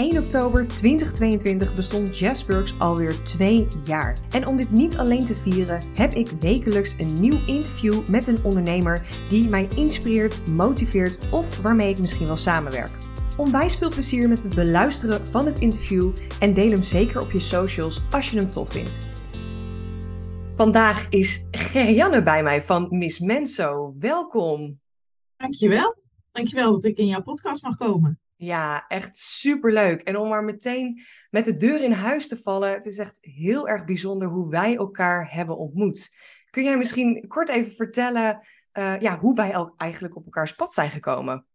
[0.00, 4.18] 1 oktober 2022 bestond Jazzworks alweer twee jaar.
[4.30, 8.44] En om dit niet alleen te vieren, heb ik wekelijks een nieuw interview met een
[8.44, 12.90] ondernemer die mij inspireert, motiveert of waarmee ik misschien wel samenwerk.
[13.36, 17.40] Onwijs veel plezier met het beluisteren van het interview en deel hem zeker op je
[17.40, 19.08] socials als je hem tof vindt.
[20.56, 23.94] Vandaag is Gerjanne bij mij van Miss Menso.
[23.98, 24.80] Welkom.
[25.36, 25.96] Dankjewel.
[26.30, 28.20] Dankjewel dat ik in jouw podcast mag komen.
[28.42, 30.00] Ja, echt superleuk.
[30.00, 33.68] En om maar meteen met de deur in huis te vallen, het is echt heel
[33.68, 36.16] erg bijzonder hoe wij elkaar hebben ontmoet.
[36.50, 38.40] Kun jij misschien kort even vertellen
[38.72, 41.46] uh, ja, hoe wij al eigenlijk op elkaars pad zijn gekomen?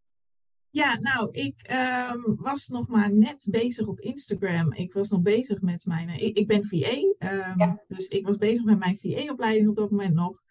[0.70, 1.70] Ja, nou, ik
[2.12, 4.72] um, was nog maar net bezig op Instagram.
[4.72, 6.08] Ik was nog bezig met mijn.
[6.08, 7.82] Ik, ik ben VA, um, ja.
[7.88, 10.42] dus ik was bezig met mijn VA-opleiding op dat moment nog.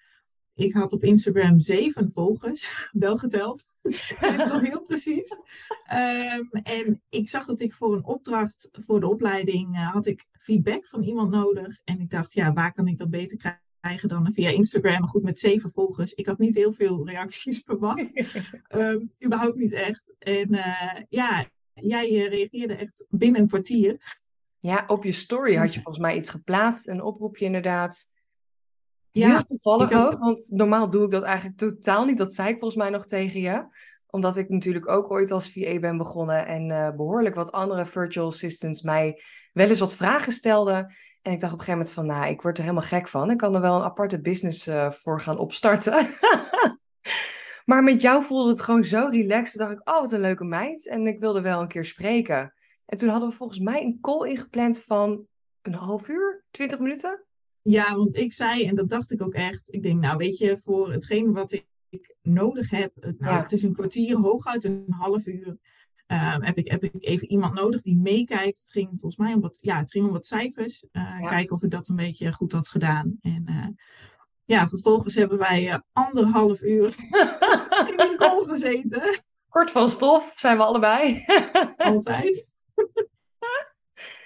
[0.56, 3.74] Ik had op Instagram zeven volgers, wel geteld.
[4.50, 5.40] nog heel precies.
[6.40, 10.28] Um, en ik zag dat ik voor een opdracht voor de opleiding uh, had ik
[10.32, 11.82] feedback van iemand nodig.
[11.84, 15.08] En ik dacht, ja, waar kan ik dat beter krijgen dan via Instagram?
[15.08, 16.14] Goed, met zeven volgers.
[16.14, 18.60] Ik had niet heel veel reacties verwacht.
[18.70, 20.16] um, überhaupt niet echt.
[20.20, 23.98] En uh, ja, jij uh, reageerde echt binnen een kwartier.
[24.60, 26.88] Ja, op je story had je volgens mij iets geplaatst.
[26.88, 28.14] Een oproepje inderdaad.
[29.20, 32.18] Ja, Heel toevallig ook, want normaal doe ik dat eigenlijk totaal niet.
[32.18, 33.66] Dat zei ik volgens mij nog tegen je.
[34.08, 38.28] Omdat ik natuurlijk ook ooit als VA ben begonnen en uh, behoorlijk wat andere virtual
[38.28, 39.22] assistants mij
[39.54, 40.94] wel eens wat vragen stelden.
[41.22, 43.32] En ik dacht op een gegeven moment van, nou, ik word er helemaal gek van.
[43.32, 46.08] Ik kan er wel een aparte business uh, voor gaan opstarten.
[47.70, 49.52] maar met jou voelde het gewoon zo relaxed.
[49.52, 50.88] Toen dacht ik, oh, wat een leuke meid.
[50.88, 52.54] En ik wilde wel een keer spreken.
[52.86, 55.26] En toen hadden we volgens mij een call ingepland van
[55.62, 57.26] een half uur, twintig minuten.
[57.68, 60.58] Ja, want ik zei, en dat dacht ik ook echt, ik denk, nou weet je,
[60.58, 63.42] voor hetgeen wat ik nodig heb, nou, ja.
[63.42, 65.48] het is een kwartier, hooguit een half uur,
[66.08, 68.60] um, heb, ik, heb ik even iemand nodig die meekijkt.
[68.60, 71.28] Het ging volgens mij om wat, ja, het ging om wat cijfers, uh, ja.
[71.28, 73.18] kijken of ik dat een beetje goed had gedaan.
[73.22, 73.68] En uh,
[74.46, 76.86] ja, vervolgens hebben wij uh, anderhalf uur
[77.92, 79.24] in de call gezeten.
[79.50, 81.26] Kort van stof zijn we allebei.
[81.78, 82.52] Altijd.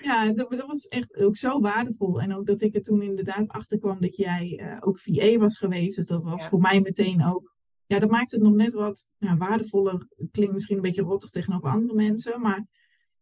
[0.02, 2.22] Ja, dat, dat, was echt ook zo waardevol.
[2.22, 5.57] En ook dat ik er toen inderdaad achter kwam dat jij uh, ook VA was
[5.57, 5.96] geweest.
[5.96, 6.50] Dus dat was ja.
[6.50, 7.56] voor mij meteen ook.
[7.85, 9.94] Ja, dat maakt het nog net wat ja, waardevoller.
[9.94, 12.41] Het klinkt misschien een beetje rottig tegenover andere mensen.
[12.41, 12.68] Maar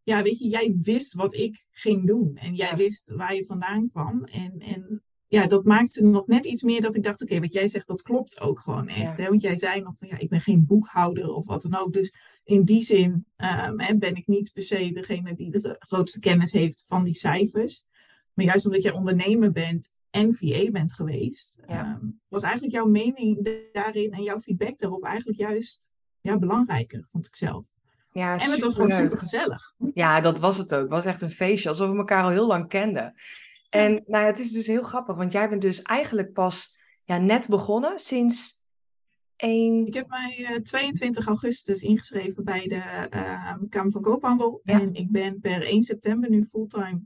[0.02, 2.36] ja, weet je, jij wist wat ik ging doen.
[2.36, 2.76] En jij ja.
[2.76, 4.24] wist waar je vandaan kwam.
[4.24, 7.54] En, en ja, dat maakte nog net iets meer dat ik dacht, oké, okay, wat
[7.54, 9.16] jij zegt, dat klopt ook gewoon echt.
[9.16, 9.24] Ja.
[9.24, 9.28] Hè?
[9.28, 11.92] Want jij zei nog van, ja, ik ben geen boekhouder of wat dan ook.
[11.92, 16.20] Dus in die zin um, hè, ben ik niet per se degene die de grootste
[16.20, 17.84] kennis heeft van die cijfers.
[18.32, 21.98] Maar juist omdat jij ondernemer bent en VA bent geweest, ja.
[22.02, 27.26] um, was eigenlijk jouw mening daarin en jouw feedback daarop eigenlijk juist ja, belangrijker, vond
[27.26, 27.66] ik zelf.
[28.12, 29.74] Ja, en het was gewoon super gezellig.
[29.94, 30.80] Ja, dat was het ook.
[30.80, 33.14] Het was echt een feestje, alsof we elkaar al heel lang kenden.
[33.70, 37.18] En nou ja, het is dus heel grappig, want jij bent dus eigenlijk pas ja,
[37.18, 38.57] net begonnen sinds
[39.38, 39.86] 1...
[39.86, 44.60] Ik heb mij uh, 22 augustus ingeschreven bij de uh, Kamer van Koophandel.
[44.64, 44.80] Ja.
[44.80, 47.00] En ik ben per 1 september nu fulltime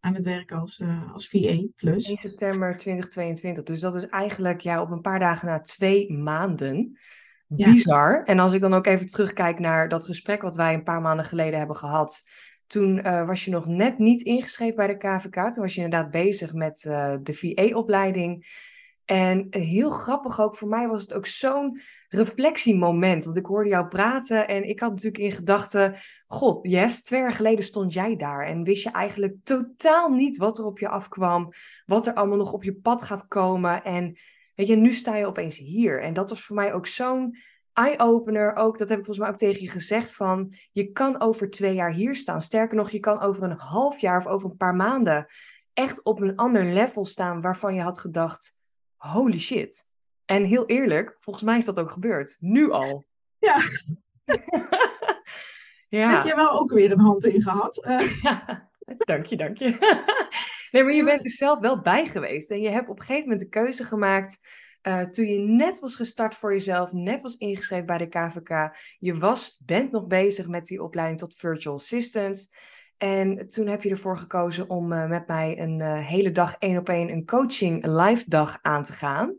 [0.00, 1.66] aan het werk als, uh, als VA+.
[1.76, 2.08] Plus.
[2.08, 3.64] 1 september 2022.
[3.64, 6.98] Dus dat is eigenlijk ja, op een paar dagen na twee maanden.
[7.46, 8.12] Bizar.
[8.12, 8.24] Ja.
[8.24, 11.24] En als ik dan ook even terugkijk naar dat gesprek wat wij een paar maanden
[11.24, 12.22] geleden hebben gehad
[12.68, 15.34] toen uh, was je nog net niet ingeschreven bij de KVK.
[15.34, 18.46] Toen was je inderdaad bezig met uh, de VA-opleiding.
[19.10, 23.24] En heel grappig ook, voor mij was het ook zo'n reflectiemoment.
[23.24, 25.96] Want ik hoorde jou praten en ik had natuurlijk in gedachten...
[26.26, 28.46] God, yes, twee jaar geleden stond jij daar.
[28.46, 31.52] En wist je eigenlijk totaal niet wat er op je afkwam.
[31.86, 33.84] Wat er allemaal nog op je pad gaat komen.
[33.84, 34.18] En
[34.54, 36.02] weet je, nu sta je opeens hier.
[36.02, 37.36] En dat was voor mij ook zo'n
[37.72, 41.50] eye-opener ook, dat heb ik volgens mij ook tegen je gezegd, van je kan over
[41.50, 42.42] twee jaar hier staan.
[42.42, 45.26] Sterker nog, je kan over een half jaar of over een paar maanden
[45.72, 48.57] echt op een ander level staan waarvan je had gedacht,
[48.98, 49.90] holy shit.
[50.24, 52.36] En heel eerlijk, volgens mij is dat ook gebeurd.
[52.40, 53.04] Nu al.
[53.40, 53.56] Ja.
[55.98, 56.10] ja.
[56.10, 57.86] Heb je wel ook weer een hand in gehad?
[57.88, 58.22] Uh.
[58.22, 59.64] Ja, dank je, dank je.
[60.70, 62.50] nee, maar je bent er zelf wel bij geweest.
[62.50, 64.40] En je hebt op een gegeven moment de keuze gemaakt
[64.82, 69.18] uh, toen je net was gestart voor jezelf, net was ingeschreven bij de KVK, je
[69.18, 72.50] was, bent nog bezig met die opleiding tot virtual assistant.
[72.98, 76.78] En toen heb je ervoor gekozen om uh, met mij een uh, hele dag één
[76.78, 79.36] op één een coaching live dag aan te gaan.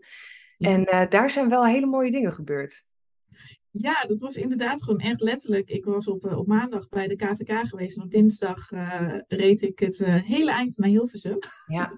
[0.58, 0.70] Ja.
[0.70, 2.88] En daar zijn wel hele mooie dingen gebeurd.
[3.72, 5.70] Ja, dat was inderdaad gewoon echt letterlijk.
[5.70, 8.70] Ik was op, op maandag bij de KVK geweest en op dinsdag
[9.28, 11.38] reed ik het hele eind naar Hilversum.
[11.66, 11.90] Ja.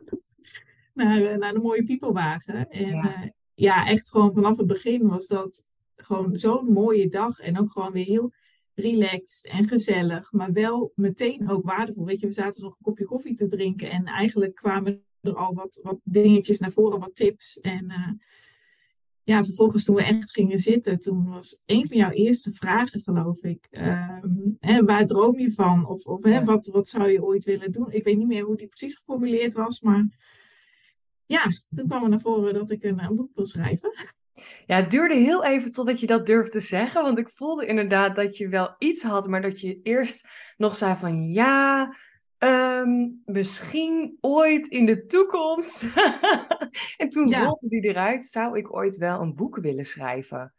[0.94, 2.70] naar, naar de mooie piepelwagen.
[2.70, 3.32] En ja
[3.62, 7.40] ja, echt gewoon vanaf het begin was dat gewoon zo'n mooie dag.
[7.40, 8.34] En ook gewoon weer heel
[8.82, 12.06] relaxed en gezellig, maar wel meteen ook waardevol.
[12.06, 15.54] Weet je, we zaten nog een kopje koffie te drinken en eigenlijk kwamen er al
[15.54, 17.60] wat, wat dingetjes naar voren, wat tips.
[17.60, 18.12] En uh,
[19.24, 23.44] ja, vervolgens toen we echt gingen zitten, toen was een van jouw eerste vragen, geloof
[23.44, 25.88] ik, um, hè, waar droom je van?
[25.88, 27.92] Of, of hè, wat, wat zou je ooit willen doen?
[27.92, 30.08] Ik weet niet meer hoe die precies geformuleerd was, maar
[31.26, 33.92] ja, toen kwam er naar voren dat ik een, een boek wil schrijven.
[34.66, 38.38] Ja, het duurde heel even totdat je dat durfde zeggen, want ik voelde inderdaad dat
[38.38, 41.94] je wel iets had, maar dat je eerst nog zei van ja,
[42.44, 45.86] um, misschien ooit in de toekomst.
[46.98, 47.44] en toen ja.
[47.44, 50.54] rolde die eruit, zou ik ooit wel een boek willen schrijven.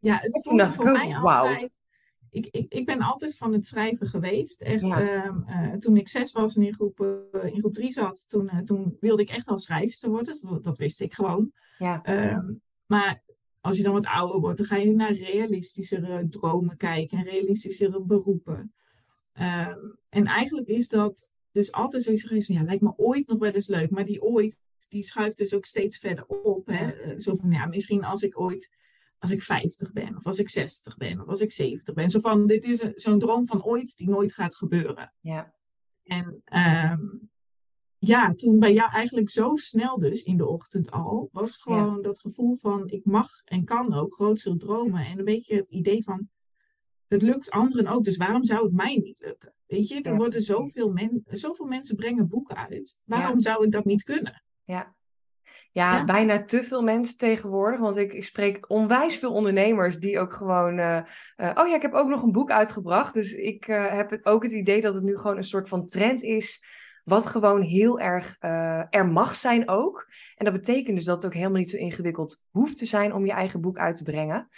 [0.00, 1.26] Ja, het voelde voor mij wow.
[1.26, 1.80] altijd...
[2.30, 4.62] Ik, ik, ik ben altijd van het schrijven geweest.
[4.62, 5.24] Echt, ja.
[5.26, 8.50] um, uh, toen ik zes was en in groep, uh, in groep drie zat, toen,
[8.54, 10.38] uh, toen wilde ik echt wel schrijfster worden.
[10.40, 11.52] Dat, dat wist ik gewoon.
[11.78, 12.02] Ja.
[12.32, 13.22] Um, maar
[13.66, 18.00] als je dan wat ouder wordt, dan ga je naar realistischere dromen kijken en realistischere
[18.00, 18.72] beroepen.
[19.38, 23.38] Um, en eigenlijk is dat dus altijd zoiets geweest van, ja, lijkt me ooit nog
[23.38, 23.90] wel eens leuk.
[23.90, 26.66] Maar die ooit, die schuift dus ook steeds verder op.
[26.66, 27.20] Hè?
[27.20, 28.76] Zo van, ja, misschien als ik ooit,
[29.18, 32.08] als ik 50 ben, of als ik 60 ben, of als ik 70 ben.
[32.08, 35.12] Zo van, dit is zo'n droom van ooit die nooit gaat gebeuren.
[35.20, 35.54] Ja.
[36.04, 36.42] En
[36.92, 37.30] um,
[38.06, 42.02] ja, toen bij jou eigenlijk zo snel dus in de ochtend al, was gewoon ja.
[42.02, 45.06] dat gevoel van ik mag en kan ook grootste dromen.
[45.06, 46.28] En een beetje het idee van
[47.08, 49.54] het lukt anderen ook, dus waarom zou het mij niet lukken?
[49.66, 50.16] Weet je, er ja.
[50.16, 53.00] worden zoveel, men, zoveel mensen brengen boeken uit.
[53.04, 53.40] Waarom ja.
[53.40, 54.42] zou ik dat niet kunnen?
[54.64, 54.94] Ja.
[55.72, 57.80] Ja, bijna te veel mensen tegenwoordig.
[57.80, 60.78] Want ik, ik spreek onwijs veel ondernemers die ook gewoon.
[60.78, 61.00] Uh,
[61.36, 63.14] uh, oh ja, ik heb ook nog een boek uitgebracht.
[63.14, 66.22] Dus ik uh, heb ook het idee dat het nu gewoon een soort van trend
[66.22, 66.64] is
[67.06, 70.08] wat gewoon heel erg uh, er mag zijn ook.
[70.36, 73.26] En dat betekent dus dat het ook helemaal niet zo ingewikkeld hoeft te zijn om
[73.26, 74.48] je eigen boek uit te brengen.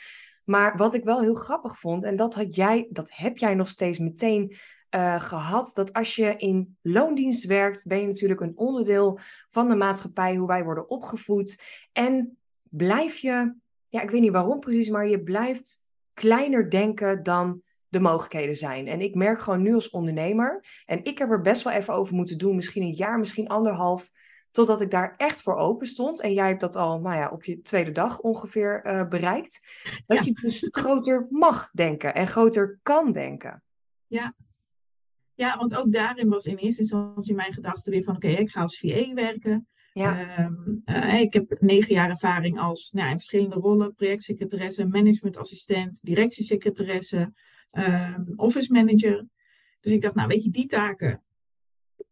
[0.44, 3.68] Maar wat ik wel heel grappig vond, en dat, had jij, dat heb jij nog
[3.68, 4.56] steeds meteen
[4.94, 9.18] uh, gehad, dat als je in loondienst werkt, ben je natuurlijk een onderdeel
[9.48, 11.62] van de maatschappij, hoe wij worden opgevoed.
[11.92, 13.54] En blijf je,
[13.88, 15.76] ja, ik weet niet waarom precies, maar je blijft
[16.14, 18.86] kleiner denken dan de mogelijkheden zijn.
[18.86, 22.14] En ik merk gewoon nu als ondernemer, en ik heb er best wel even over
[22.14, 24.10] moeten doen, misschien een jaar, misschien anderhalf,
[24.50, 26.20] totdat ik daar echt voor open stond.
[26.20, 29.60] En jij hebt dat al, nou ja, op je tweede dag ongeveer uh, bereikt.
[30.06, 30.24] Dat ja.
[30.24, 33.62] je dus groter mag denken en groter kan denken.
[34.06, 34.34] Ja.
[35.34, 38.50] Ja, want ook daarin was in eerste instantie mijn gedachte weer van, oké, okay, ik
[38.50, 39.68] ga als VA werken.
[39.92, 40.44] Ja.
[40.44, 47.32] Um, uh, ik heb negen jaar ervaring als, nou, in verschillende rollen, projectsecretaresse, managementassistent, directiesecretaresse,
[47.72, 49.26] um, office manager.
[49.80, 51.22] Dus ik dacht, nou weet je, die taken,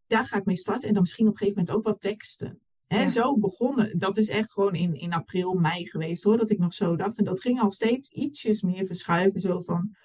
[0.06, 0.88] daar ga ik mee starten.
[0.88, 2.60] En dan misschien op een gegeven moment ook wat teksten.
[2.86, 3.06] Hè, ja.
[3.06, 3.98] Zo begonnen.
[3.98, 7.18] Dat is echt gewoon in, in april, mei geweest hoor, dat ik nog zo dacht.
[7.18, 9.40] En dat ging al steeds ietsjes meer verschuiven.
[9.40, 9.96] Zo van,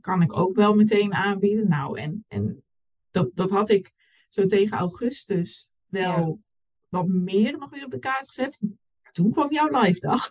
[0.00, 1.68] kan ik ook wel meteen aanbieden?
[1.68, 2.64] Nou, en, en
[3.10, 3.92] dat, dat had ik
[4.28, 6.36] zo tegen augustus wel ja.
[6.88, 8.60] wat meer nog weer op de kaart gezet.
[9.14, 10.30] Toen kwam jouw live dag.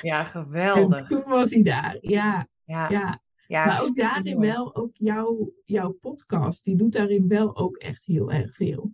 [0.10, 0.98] ja, geweldig.
[0.98, 1.96] En toen was hij daar.
[2.00, 2.90] Ja, ja.
[2.90, 3.22] ja.
[3.46, 8.04] Ja, maar ook daarin wel, ook jouw, jouw podcast, die doet daarin wel ook echt
[8.04, 8.92] heel erg veel.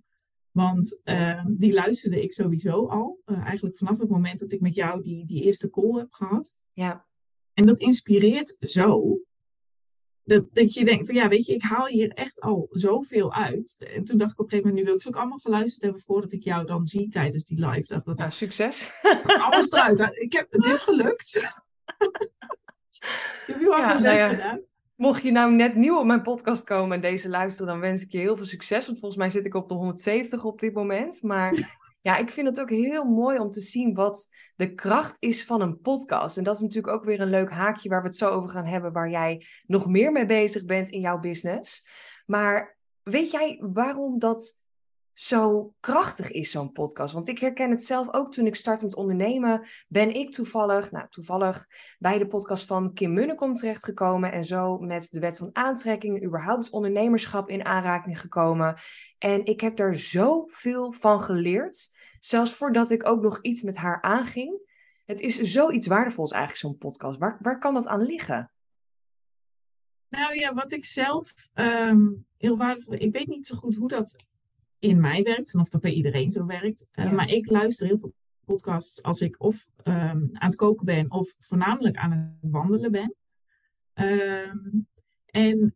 [0.51, 3.19] Want uh, die luisterde ik sowieso al.
[3.27, 6.57] Uh, eigenlijk vanaf het moment dat ik met jou die, die eerste call heb gehad.
[6.73, 7.07] Ja.
[7.55, 9.20] En dat inspireert zo.
[10.31, 13.91] Dat, dat je denkt van ja, weet je, ik haal hier echt al zoveel uit.
[13.95, 15.83] En toen dacht ik op een gegeven moment, nu wil ik ze ook allemaal geluisterd
[15.83, 17.87] hebben voordat ik jou dan zie tijdens die live.
[17.87, 18.91] Dat, dat, nou, succes.
[19.25, 20.23] Alles eruit.
[20.23, 21.37] Ik heb, het is gelukt.
[21.37, 21.51] Ik
[23.47, 24.29] heb heel ja, nou ja.
[24.29, 24.61] gedaan.
[24.97, 28.13] Mocht je nou net nieuw op mijn podcast komen en deze luisteren, dan wens ik
[28.13, 28.87] je heel veel succes.
[28.87, 31.23] Want volgens mij zit ik op de 170 op dit moment.
[31.23, 35.45] Maar ja, ik vind het ook heel mooi om te zien wat de kracht is
[35.45, 36.37] van een podcast.
[36.37, 38.65] En dat is natuurlijk ook weer een leuk haakje waar we het zo over gaan
[38.65, 41.89] hebben, waar jij nog meer mee bezig bent in jouw business.
[42.27, 44.60] Maar weet jij waarom dat
[45.21, 47.13] zo krachtig is, zo'n podcast.
[47.13, 49.67] Want ik herken het zelf ook toen ik startte met ondernemen.
[49.89, 51.67] Ben ik toevallig, nou toevallig,
[51.99, 54.33] bij de podcast van Kim Munnekom terechtgekomen.
[54.33, 58.77] En zo met de wet van aantrekking, überhaupt ondernemerschap in aanraking gekomen.
[59.19, 61.91] En ik heb daar zoveel van geleerd.
[62.21, 64.69] Zelfs voordat ik ook nog iets met haar aanging.
[65.05, 67.19] Het is zoiets waardevols eigenlijk, zo'n podcast.
[67.19, 68.51] Waar, waar kan dat aan liggen?
[70.09, 72.95] Nou ja, wat ik zelf um, heel waardevol...
[72.95, 74.29] Ik weet niet zo goed hoe dat
[74.81, 76.89] in mij werkt en of dat bij iedereen zo werkt.
[76.95, 77.13] Uh, ja.
[77.13, 81.35] Maar ik luister heel veel podcasts als ik of um, aan het koken ben of
[81.39, 83.15] voornamelijk aan het wandelen ben.
[83.95, 84.89] Um,
[85.27, 85.75] en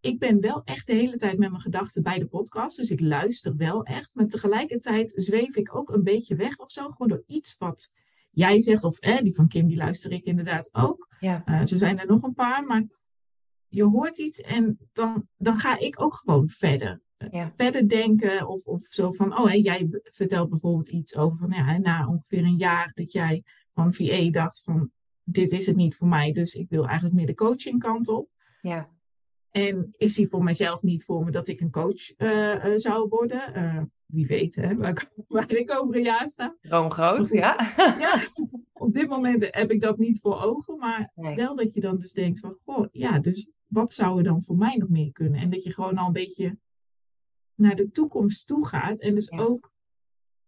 [0.00, 2.76] ik ben wel echt de hele tijd met mijn gedachten bij de podcast.
[2.76, 4.14] Dus ik luister wel echt.
[4.14, 6.90] Maar tegelijkertijd zweef ik ook een beetje weg of zo.
[6.90, 7.94] Gewoon door iets wat
[8.30, 11.14] jij zegt, of die van Kim, die luister ik inderdaad ook.
[11.20, 11.42] Ja.
[11.46, 12.84] Uh, zo zijn er nog een paar, maar
[13.68, 17.02] je hoort iets en dan, dan ga ik ook gewoon verder.
[17.30, 17.50] Ja.
[17.50, 21.78] Verder denken of, of zo van, oh, hè, jij vertelt bijvoorbeeld iets over van, ja,
[21.78, 24.90] na ongeveer een jaar dat jij van VA dacht van,
[25.24, 28.28] dit is het niet voor mij, dus ik wil eigenlijk meer de coaching kant op.
[28.60, 28.92] Ja.
[29.50, 33.08] En ik zie voor mijzelf niet voor me dat ik een coach uh, uh, zou
[33.08, 33.52] worden.
[33.56, 36.56] Uh, wie weet, hè, waar, waar, ik over een jaar sta.
[36.60, 37.72] Droom groot, ja.
[37.98, 38.22] ja.
[38.72, 41.34] Op dit moment heb ik dat niet voor ogen, maar nee.
[41.34, 44.56] wel dat je dan dus denkt van, goh, ja, dus wat zou er dan voor
[44.56, 45.40] mij nog meer kunnen?
[45.40, 46.58] En dat je gewoon al een beetje
[47.54, 49.38] naar de toekomst toe gaat en dus ja.
[49.38, 49.72] ook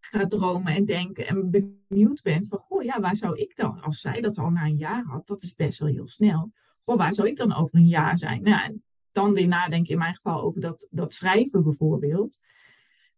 [0.00, 4.00] gaat dromen en denken en benieuwd bent van, goh, ja, waar zou ik dan, als
[4.00, 6.52] zij dat al na een jaar had, dat is best wel heel snel.
[6.82, 8.42] Goh, waar zou ik dan over een jaar zijn?
[8.42, 12.40] Nou, en dan weer nadenken in mijn geval over dat, dat schrijven bijvoorbeeld.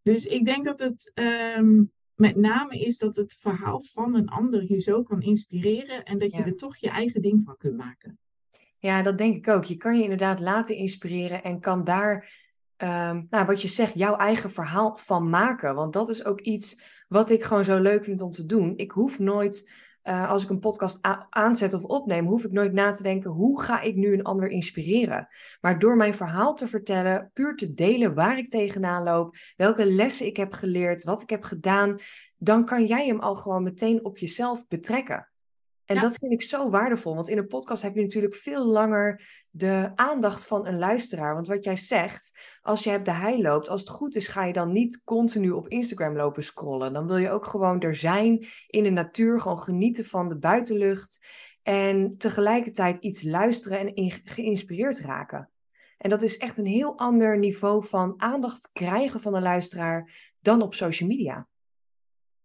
[0.03, 1.13] Dus ik denk dat het
[1.57, 6.19] um, met name is dat het verhaal van een ander je zo kan inspireren en
[6.19, 6.45] dat je Ja.
[6.45, 8.19] er toch je eigen ding van kunt maken.
[8.79, 9.65] Ja, dat denk ik ook.
[9.65, 12.33] Je kan je inderdaad laten inspireren en kan daar,
[12.79, 15.75] ehm, nou, wat je zegt, jouw eigen verhaal van maken.
[15.75, 18.77] Want dat is ook iets wat ik gewoon zo leuk vind om te doen.
[18.77, 19.71] Ik hoef nooit,
[20.03, 20.99] eh, als ik een podcast
[21.31, 24.49] aanzet of opneem, hoef ik nooit na te denken, hoe ga ik nu een ander
[24.49, 25.29] inspireren?
[25.61, 30.27] Maar door mijn verhaal te vertellen, puur te delen waar ik tegenaan loop, welke lessen
[30.27, 31.99] ik heb geleerd, wat ik heb gedaan,
[32.37, 35.29] dan kan jij hem al gewoon meteen op jezelf betrekken.
[35.89, 36.01] En Ja.
[36.01, 39.93] dat vind ik zo waardevol, want in een podcast heb je natuurlijk veel langer de
[39.95, 41.35] aandacht van een luisteraar.
[41.35, 44.45] Want wat jij zegt, als je hebt de hei loopt, als het goed is, ga
[44.45, 46.93] je dan niet continu op Instagram lopen scrollen.
[46.93, 51.27] Dan wil je ook gewoon er zijn in de natuur, gewoon genieten van de buitenlucht
[51.63, 55.51] en tegelijkertijd iets luisteren en in- geïnspireerd raken.
[55.99, 60.63] En dat is echt een heel ander niveau van aandacht krijgen van een luisteraar dan
[60.63, 61.47] op social media.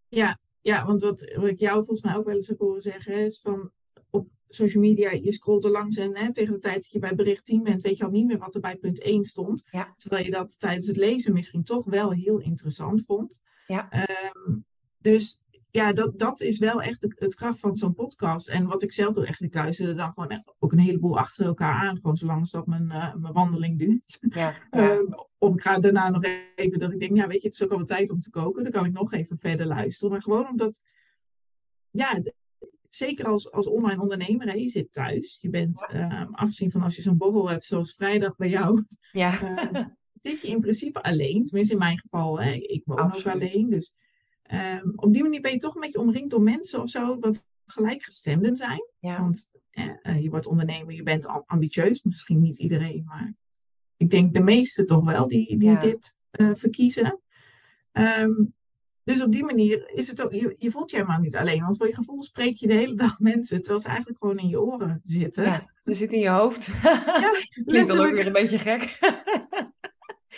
[0.08, 3.18] Ja, ja want wat, wat ik jou volgens mij ook wel eens heb horen zeggen,
[3.18, 3.72] is van
[4.10, 7.16] op social media, je scrolt er langs en hè, tegen de tijd dat je bij
[7.16, 9.68] bericht 10 bent, weet je al niet meer wat er bij punt 1 stond.
[9.72, 9.94] Ja.
[9.98, 13.42] Terwijl je dat tijdens het lezen misschien toch wel heel interessant vond.
[13.68, 13.90] Ja.
[13.90, 14.58] Ehm,
[14.98, 18.50] dus ja, dat, dat is wel echt het, het kracht van zo'n podcast.
[18.50, 21.74] En wat ik zelf doe, echt, ik luisterde dan gewoon echt een heleboel achter elkaar
[21.74, 21.96] aan.
[22.02, 24.28] Gewoon zolang als dat mijn, eh, mijn wandeling duurt.
[24.30, 24.56] Ja, ja.
[24.98, 25.06] Ehm,
[25.38, 26.24] om ik ga daarna nog
[26.56, 28.30] even dat ik denk, ja, weet je, het is ook al wat tijd om te
[28.30, 28.64] koken.
[28.64, 30.12] Dan kan ik nog even verder luisteren.
[30.12, 30.84] Maar gewoon omdat,
[31.92, 32.22] ja,
[32.88, 35.38] zeker als, als online ondernemer, hè, je zit thuis.
[35.42, 39.32] Je bent, ehm, afgezien van als je zo'n borrel hebt, zoals vrijdag bij jou, ja.
[40.22, 41.44] Zit je in principe alleen.
[41.44, 43.26] Tenminste, in mijn geval, hè, ik woon Absoluut.
[43.28, 43.70] ook alleen.
[43.70, 43.96] Dus
[44.44, 47.48] ehm, op die manier ben je toch een beetje omringd door mensen of zo, wat
[47.66, 48.88] gelijkgestemden zijn.
[49.00, 49.20] ja.
[49.20, 52.04] Want eh, je wordt ondernemer, je bent am- ambitieus.
[52.04, 53.34] Misschien niet iedereen, maar
[53.98, 55.80] ik denk de meesten toch wel die, die Ja.
[55.80, 57.20] dit eh, verkiezen.
[57.92, 58.32] Ehm,
[59.04, 61.62] dus op die manier is het ook, je, je voelt je helemaal niet alleen.
[61.62, 64.48] Want voor je gevoel spreek je de hele dag mensen, terwijl ze eigenlijk gewoon in
[64.48, 65.44] je oren zitten.
[65.44, 66.68] Ja, ze zit in je hoofd.
[66.84, 67.30] Ja,
[67.66, 68.98] Klinkt dan ook weer een beetje gek.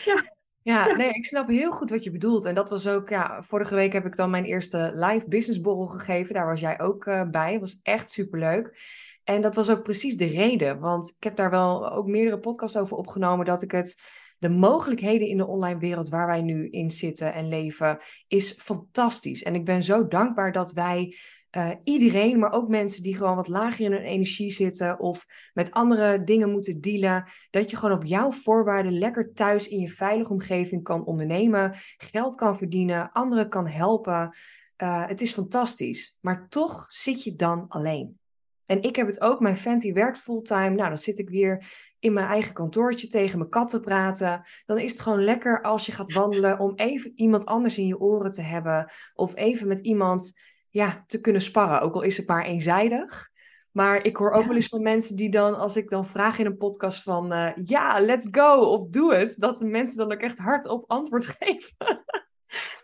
[0.06, 0.34] Ja.
[0.62, 2.46] Ja, nee, ik snap heel goed wat je bedoelt.
[2.46, 5.88] En dat was ook, ja, vorige week heb ik dan mijn eerste live business borrel
[5.88, 6.34] gegeven.
[6.34, 7.60] Daar was jij ook eh, bij.
[7.60, 8.80] was echt superleuk.
[9.26, 10.80] En dat was ook precies de reden.
[10.80, 13.46] Want ik heb daar wel ook meerdere podcasts over opgenomen.
[13.46, 14.02] Dat ik het,
[14.38, 19.44] de mogelijkheden in de online wereld waar wij nu in zitten en leven, is fantastisch.
[19.44, 21.16] En ik ben zo dankbaar dat wij
[21.50, 25.72] eh, iedereen, maar ook mensen die gewoon wat lager in hun energie zitten of met
[25.72, 30.32] andere dingen moeten dealen, dat je gewoon op jouw voorwaarden lekker thuis in je veilige
[30.32, 34.36] omgeving kan ondernemen, geld kan verdienen, anderen kan helpen.
[34.76, 38.20] Eh, het is fantastisch, maar toch zit je dan alleen.
[38.66, 41.66] En ik heb het ook, mijn vent die werkt fulltime, nou dan zit ik weer
[42.00, 44.44] in mijn eigen kantoortje tegen mijn kat te praten.
[44.66, 48.00] Dan is het gewoon lekker als je gaat wandelen om even iemand anders in je
[48.00, 52.28] oren te hebben of even met iemand ja, te kunnen sparren, ook al is het
[52.28, 53.30] maar eenzijdig.
[53.72, 54.48] Maar ik hoor ook Ja.
[54.48, 57.52] wel eens van mensen die dan, als ik dan vraag in een podcast van eh,
[57.56, 61.76] ja, let's go of doe het, dat de mensen dan ook echt hardop antwoord geven.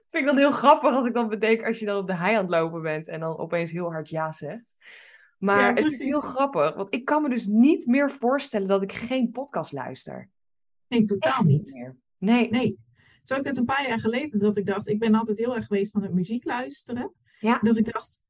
[0.10, 2.36] Vind ik dan heel grappig als ik dan bedenk als je dan op de hei
[2.36, 4.76] aan het lopen bent en dan opeens heel hard ja zegt.
[5.42, 8.82] Maar Ja, het is heel grappig, want ik kan me dus niet meer voorstellen dat
[8.82, 10.30] ik geen podcast luister.
[10.88, 11.74] Nee, totaal Echt niet.
[11.74, 11.98] meer.
[12.18, 12.80] Nee, Nee.
[13.24, 15.66] Zo ik het een paar jaar geleden dat ik dacht, ik ben altijd heel erg
[15.66, 17.14] geweest van het muziek luisteren.
[17.40, 17.60] Ja.
[17.62, 18.22] Dat ik dacht,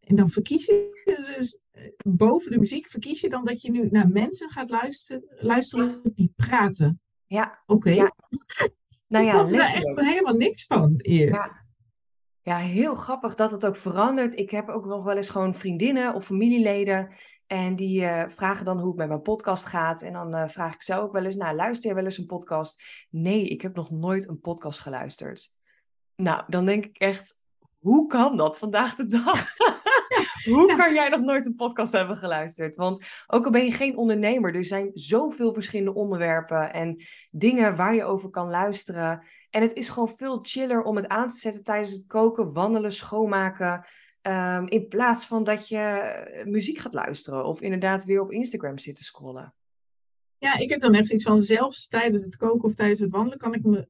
[0.00, 3.88] en dan verkies je dus eh, boven de muziek, verkies je dan dat je nu
[3.90, 7.00] naar mensen gaat luisteren, luisteren die praten.
[7.26, 8.14] ja, Oké, Ja,
[9.08, 11.50] nou ik ja, vond er echt helemaal niks van eerst.
[11.50, 11.65] Ja,
[12.54, 14.38] heel grappig dat het ook verandert.
[14.38, 17.14] Ik heb ook nog wel eens gewoon vriendinnen of familieleden.
[17.46, 20.02] En die eh, vragen dan hoe het met mijn podcast gaat.
[20.02, 22.26] En dan eh, vraag ik zelf ook wel eens, nou, luister je wel eens een
[22.26, 22.82] podcast?
[23.10, 25.54] Nee, ik heb nog nooit een podcast geluisterd.
[26.16, 27.34] Nou, dan denk ik echt,
[27.78, 29.46] hoe kan dat vandaag de dag?
[30.46, 32.76] Hoe kan jij nog nooit een podcast hebben geluisterd?
[32.76, 37.94] Want ook al ben je geen ondernemer, er zijn zoveel verschillende onderwerpen en dingen waar
[37.94, 39.26] je over kan luisteren.
[39.50, 42.92] En het is gewoon veel chiller om het aan te zetten tijdens het koken, wandelen,
[42.92, 43.86] schoonmaken.
[44.22, 48.78] Ehm, in plaats van dat je eh, muziek gaat luisteren of inderdaad weer op Instagram
[48.78, 49.54] zit te scrollen.
[50.38, 53.38] Ja, ik heb dan echt zoiets van zelfs tijdens het koken of tijdens het wandelen
[53.38, 53.88] kan ik me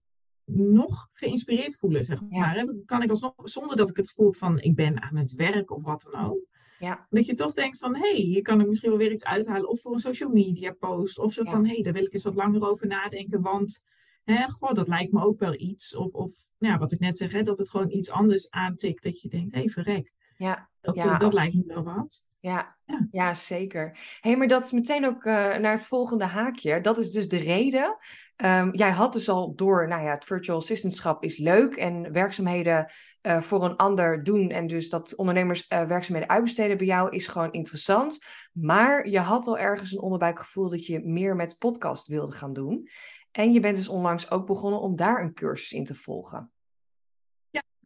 [0.55, 2.57] nog geïnspireerd voelen, zeg maar.
[2.57, 2.75] Ja.
[2.85, 5.71] Kan ik alsnog, zonder dat ik het gevoel heb van ik ben aan het werk
[5.71, 6.47] of wat dan ook.
[6.79, 7.07] Ja.
[7.11, 9.69] Dat je toch denkt van, hé, hey, hier kan ik misschien wel weer iets uithalen.
[9.69, 11.19] Of voor een social media post.
[11.19, 13.41] Of zo van, hé, hey, daar wil ik eens wat langer over nadenken.
[13.41, 13.85] Want,
[14.25, 15.97] hè, goh, dat lijkt me ook wel iets.
[15.97, 19.03] Of, of nou ja, wat ik net zeg, hè, dat het gewoon iets anders aantikt.
[19.03, 20.13] Dat je denkt, hé, hey, verrek.
[20.37, 20.71] Ja.
[20.81, 21.19] Dat, ja.
[21.19, 22.25] dat lijkt me wel wat.
[22.41, 22.76] Ja,
[23.11, 23.35] ja.
[23.35, 23.99] zeker.
[24.21, 26.81] Hey, maar dat is meteen ook uh, naar het volgende haakje.
[26.81, 27.97] Dat is dus de reden.
[28.37, 32.93] Um, jij had dus al door, nou ja, het virtual assistantschap is leuk en werkzaamheden
[33.23, 37.27] uh, voor een ander doen en dus dat ondernemers uh, werkzaamheden uitbesteden bij jou is
[37.27, 38.19] gewoon interessant.
[38.53, 42.89] Maar je had al ergens een onderbuikgevoel dat je meer met podcast wilde gaan doen.
[43.33, 46.51] En je bent dus onlangs ook begonnen om daar een cursus in te volgen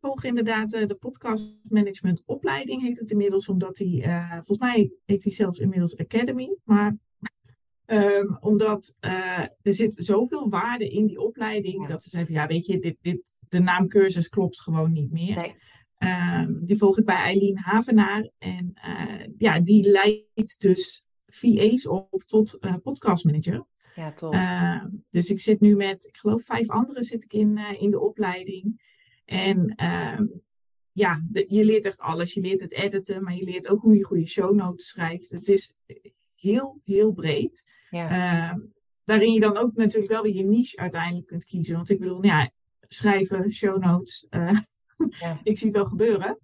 [0.01, 4.93] volg inderdaad uh, de podcast management opleiding, heet het inmiddels, omdat die, uh, volgens mij
[5.05, 6.57] heet die zelfs inmiddels Academy.
[6.65, 6.97] Maar
[7.87, 12.67] um, omdat uh, er zit zoveel waarde in die opleiding, dat ze zeggen, ja weet
[12.67, 15.37] je, dit, dit, de naam cursus klopt gewoon niet meer.
[15.37, 15.55] Nee.
[15.99, 18.31] Um, die volg ik bij Eileen Havenaar.
[18.39, 18.73] En
[19.39, 23.67] ja, die leidt dus VA's op tot podcastmanager.
[23.95, 24.35] Ja, tof.
[24.35, 28.01] Uh, dus ik zit nu met, ik geloof vijf anderen zit ik in, in de
[28.01, 28.90] opleiding.
[29.31, 30.21] En uh,
[30.93, 32.35] ja, je leert echt alles.
[32.35, 35.31] Je leert het editen, maar je leert ook hoe je goede show notes schrijft.
[35.31, 35.79] Het is
[36.35, 37.73] heel, heel breed.
[37.91, 38.53] Ja.
[38.53, 38.59] Uh,
[39.05, 41.75] waarin je dan ook natuurlijk wel weer je niche uiteindelijk kunt kiezen.
[41.75, 44.59] Want ik bedoel, ja, schrijven, show notes, uh,
[44.97, 45.41] ja.
[45.51, 46.39] ik zie het wel gebeuren.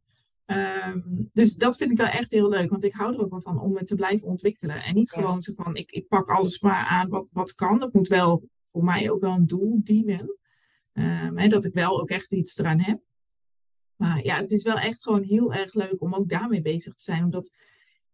[0.46, 3.40] Um, dus dat vind ik wel echt heel leuk, want ik hou er ook wel
[3.40, 4.82] van om het te blijven ontwikkelen.
[4.82, 7.78] En niet gewoon zo van, ik, ik pak alles maar aan wat, wat kan.
[7.78, 10.36] Dat moet wel voor mij ook wel een doel dienen.
[10.98, 13.00] Um, dat ik wel ook echt iets eraan heb.
[13.96, 17.02] Maar ja, het is wel echt gewoon heel erg leuk om ook daarmee bezig te
[17.02, 17.24] zijn.
[17.24, 17.52] Omdat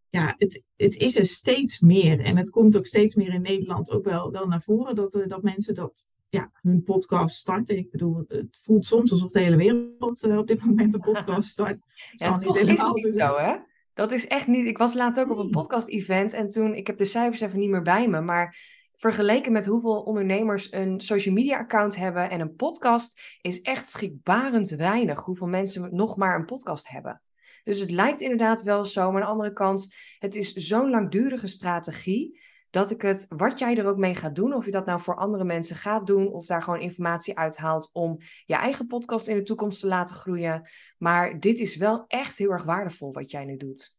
[0.08, 2.20] ja, het, het is er steeds meer.
[2.20, 4.94] En het komt ook steeds meer in Nederland ook wel, wel naar voren.
[4.94, 7.76] Dat, uh, dat mensen dat, ja, hun podcast starten.
[7.76, 11.48] Ik bedoel, het, voelt soms alsof de hele wereld uh, op dit moment een podcast
[11.56, 11.82] start.
[12.12, 13.56] ja, niet helemaal zo, zo hè?
[13.94, 14.66] Dat is echt niet.
[14.66, 17.70] Ik was laatst ook op een podcast-event en toen, ik heb de cijfers even niet
[17.70, 18.56] meer bij me, maar
[19.02, 24.70] vergeleken met hoeveel ondernemers een social media account hebben en een podcast, is echt schrikbarend
[24.70, 27.22] weinig hoeveel mensen nog maar een podcast hebben.
[27.64, 31.46] Dus het lijkt inderdaad wel zo, maar aan de andere kant, het is zo'n langdurige
[31.46, 35.00] strategie dat ik het, wat jij er ook mee gaat doen, of je dat nou
[35.00, 39.36] voor andere mensen gaat doen, of daar gewoon informatie uithaalt om je eigen podcast in
[39.36, 40.68] de toekomst te laten groeien.
[40.98, 43.96] Maar dit is wel echt heel erg waardevol wat jij nu doet.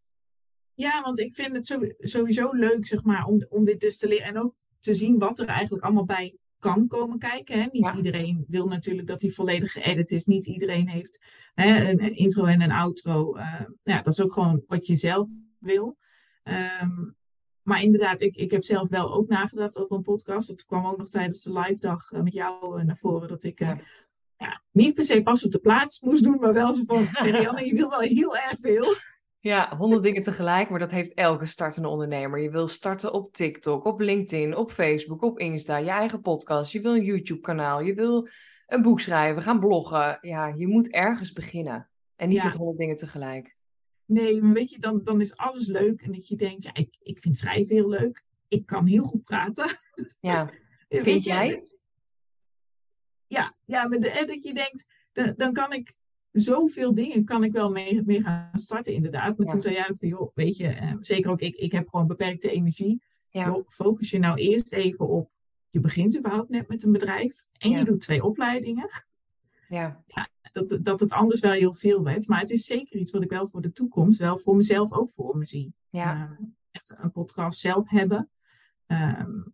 [0.73, 4.27] Ja, want ik vind het sowieso leuk, zeg maar, om, om dit dus te leren.
[4.27, 7.61] En ook te zien wat er eigenlijk allemaal bij kan komen kijken.
[7.61, 7.67] Hè.
[7.71, 10.25] Niet iedereen wil natuurlijk dat hij volledig geëdit is.
[10.25, 13.37] Niet iedereen heeft hè, een, een, intro en een outro.
[13.37, 15.97] Uh, ja, dat is ook gewoon wat je zelf wil.
[16.43, 17.15] Um,
[17.61, 20.47] maar inderdaad, ik, ik heb zelf wel ook nagedacht over een podcast.
[20.47, 23.27] Dat kwam ook nog tijdens de live dag uh, met jou uh, naar voren.
[23.27, 23.79] Dat ik ja.
[24.37, 24.61] ja.
[24.71, 27.75] niet per se pas op de plaats moest doen, maar wel zo van, Marianne, je
[27.75, 28.95] wil wel heel erg veel.
[29.43, 32.39] Ja, honderd dingen tegelijk, maar dat heeft elke startende ondernemer.
[32.39, 36.82] Je wil starten op TikTok, op LinkedIn, op Facebook, op Insta, je eigen podcast, je
[36.82, 38.27] wil een YouTube-kanaal, je wil
[38.67, 40.17] een boek schrijven, gaan bloggen.
[40.21, 43.56] Ja, je moet ergens beginnen en niet met honderd dingen tegelijk.
[44.06, 47.19] Nee, weet je, dan, dan is alles leuk en dat je denkt, ja, ik, ik
[47.19, 48.25] vind schrijven heel leuk.
[48.47, 49.65] Ik kan heel goed praten.
[50.19, 50.49] Ja,
[50.89, 51.67] vind jij?
[53.27, 55.97] Ja, ja maar de, dat je denkt, dan, dan kan ik
[56.33, 59.37] zoveel dingen kan ik wel mee, mee gaan starten, inderdaad.
[59.37, 61.89] Maar toen zei jij ook van, joh, weet je, eh, zeker ook ik, ik heb
[61.89, 63.01] gewoon beperkte energie.
[63.29, 63.63] Ja.
[63.67, 65.31] focus je nou eerst even op,
[65.69, 68.89] je begint überhaupt net met een bedrijf en je doet twee opleidingen.
[69.69, 70.03] Ja.
[70.07, 70.27] ja.
[70.51, 72.27] dat, dat het anders wel heel veel werd.
[72.27, 75.11] Maar het is zeker iets wat ik wel voor de toekomst, wel voor mezelf ook
[75.11, 75.73] voor me zie.
[75.89, 76.15] Ja.
[76.39, 78.29] Uh, echt een podcast zelf hebben.
[78.87, 79.53] Um,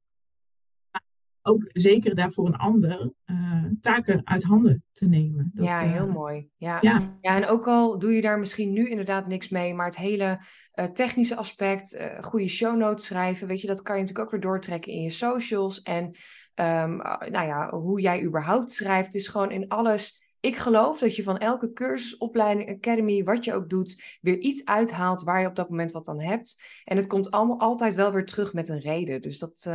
[1.49, 5.51] ook zeker daarvoor een ander uh, taken uit handen te nemen.
[5.53, 6.49] Dat, ja, heel uh, mooi.
[6.57, 6.77] Ja.
[6.81, 7.17] ja.
[7.21, 7.35] Ja.
[7.35, 10.39] en ook al doe je daar misschien nu inderdaad niks mee, maar het hele
[10.75, 14.49] uh, technische aspect, goede show notes schrijven, weet je, dat kan je natuurlijk ook weer
[14.51, 15.81] doortrekken in je socials.
[15.81, 16.97] En um,
[17.31, 20.27] nou ja, hoe jij überhaupt schrijft, is gewoon in alles.
[20.39, 24.65] Ik geloof dat je van elke cursus, opleiding, academy, wat je ook doet, weer iets
[24.65, 26.63] uithaalt waar je op dat moment wat aan hebt.
[26.83, 29.21] En het komt allemaal altijd wel weer terug met een reden.
[29.21, 29.69] Dus dat,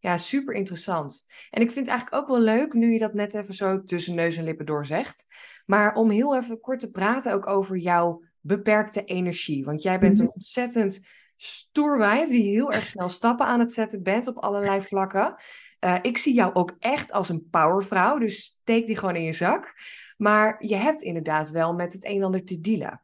[0.00, 1.26] ja, super interessant.
[1.50, 4.14] En ik vind het eigenlijk ook wel leuk, nu je dat net even zo tussen
[4.14, 5.26] neus en lippen doorzegt.
[5.66, 9.64] Maar om heel even kort te praten ook over jouw beperkte energie?
[9.64, 10.22] Want jij bent Mhm.
[10.26, 14.80] een ontzettend stoer wijf die heel erg snel stappen aan het zetten bent op allerlei
[14.80, 15.34] vlakken.
[15.78, 19.32] Eh, ik zie jou ook echt als een powervrouw, dus steek die gewoon in je
[19.32, 19.74] zak.
[20.16, 23.00] Maar je hebt inderdaad wel met het een en ander te dealen.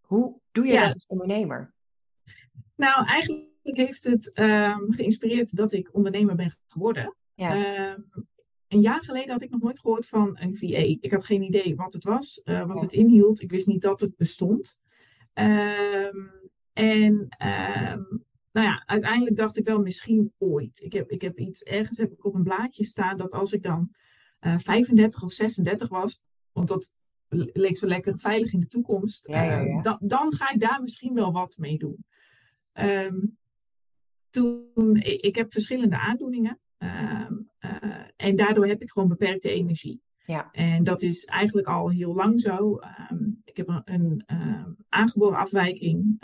[0.00, 0.84] Hoe doe je Ja.
[0.84, 1.72] dat als ondernemer?
[2.76, 7.16] Nou, eigenlijk heeft het ehm, geïnspireerd dat ik ondernemer ben geworden.
[7.34, 7.54] Ja.
[7.54, 8.00] Ehm,
[8.68, 10.96] een jaar geleden had ik nog nooit gehoord van een VA.
[11.00, 12.82] Ik had geen idee wat het was, eh, wat Ja.
[12.82, 13.42] het inhield.
[13.42, 14.80] Ik wist niet dat het bestond.
[15.32, 16.16] Ehm,
[16.72, 17.28] en
[18.52, 20.80] nou ja, uiteindelijk dacht ik wel misschien ooit.
[20.84, 23.62] Ik heb, ik heb iets, ergens heb ik op een blaadje staan dat als ik
[23.62, 23.90] dan
[24.40, 26.94] eh 35 of 36 was, want dat
[27.52, 31.14] leek zo lekker veilig in de toekomst, Ja, eh, dan, dan ga ik daar misschien
[31.14, 32.04] wel wat mee doen.
[32.72, 33.18] Ehm,
[34.30, 36.58] toen, ik, heb verschillende aandoeningen.
[36.78, 40.00] ehm, eh, en daardoor heb ik gewoon beperkte energie.
[40.26, 40.48] Ja.
[40.52, 42.76] En dat is eigenlijk al heel lang zo.
[42.76, 46.18] Ehm, ik heb een, een ehm, aangeboren afwijking.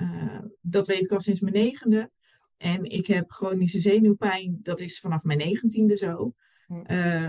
[0.61, 2.11] dat weet ik al sinds mijn negende.
[2.57, 4.59] En ik heb chronische zenuwpijn.
[4.62, 6.35] Dat is vanaf mijn negentiende zo.
[6.66, 6.81] Hm.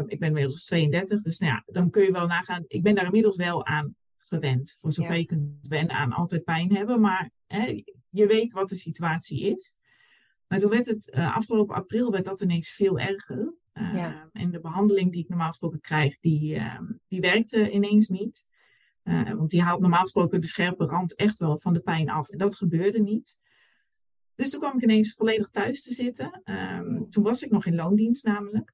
[0.07, 1.21] Ik ben inmiddels 32.
[1.21, 2.63] Dus nou ja, dan kun je wel nagaan.
[2.67, 4.77] Ik ben daar inmiddels wel aan gewend.
[4.79, 5.17] Voor zover Ja.
[5.19, 7.01] je kunt wennen aan altijd pijn hebben.
[7.01, 9.77] Maar hè, je weet wat de situatie is.
[10.47, 13.53] Maar toen werd het eh, afgelopen april werd dat ineens veel erger.
[13.73, 14.29] Uh, Ja.
[14.33, 18.47] En de behandeling die ik normaal gesproken krijg, die, uh, die werkte ineens niet.
[19.03, 22.29] Uh, want die haalt normaal gesproken de scherpe rand echt wel van de pijn af.
[22.29, 23.39] En dat gebeurde niet.
[24.35, 26.41] Dus toen kwam ik ineens volledig thuis te zitten.
[26.45, 28.73] Um, toen was ik nog in loondienst namelijk.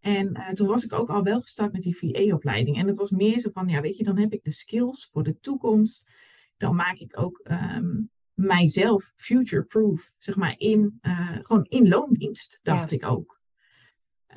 [0.00, 2.76] En uh, toen was ik ook al wel gestart met die VA-opleiding.
[2.76, 5.22] En het was meer zo van, ja weet je, dan heb ik de skills voor
[5.22, 6.08] de toekomst.
[6.56, 12.90] Dan maak ik ook um, mijzelf future-proof, zeg maar, in, uh, gewoon in loondienst, dacht
[12.90, 12.96] ja.
[12.96, 13.42] ik ook.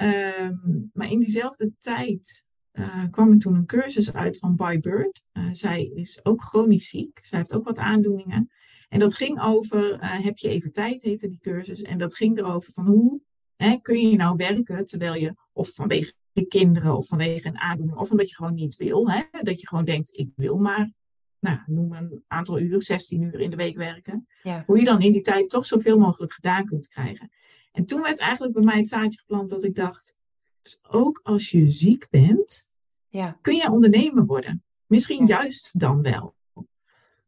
[0.01, 5.25] Um, maar in diezelfde tijd uh, kwam er toen een cursus uit van By Bird.
[5.33, 7.19] Uh, zij is ook chronisch ziek.
[7.21, 8.49] Zij heeft ook wat aandoeningen.
[8.89, 11.81] En dat ging over, heb je even tijd, heette die cursus.
[11.81, 13.21] En dat ging erover van hoe
[13.55, 17.97] hè, kun je nou werken terwijl je, of vanwege je kinderen, of vanwege een aandoening,
[17.97, 19.09] of omdat je gewoon niet wil.
[19.09, 20.91] Hè, dat je gewoon denkt, ik wil maar,
[21.39, 24.27] nou, noem een aantal uur, 16 uur in de week werken.
[24.43, 24.63] Ja.
[24.65, 27.31] Hoe je dan in die tijd toch zoveel mogelijk gedaan kunt krijgen.
[27.71, 30.15] En toen werd eigenlijk bij mij het zaadje geplant dat ik dacht,
[30.61, 32.69] dus ook als je ziek bent,
[33.07, 33.37] ja.
[33.41, 34.63] kun je ondernemer worden.
[34.85, 35.39] Misschien ja.
[35.39, 36.35] juist dan wel.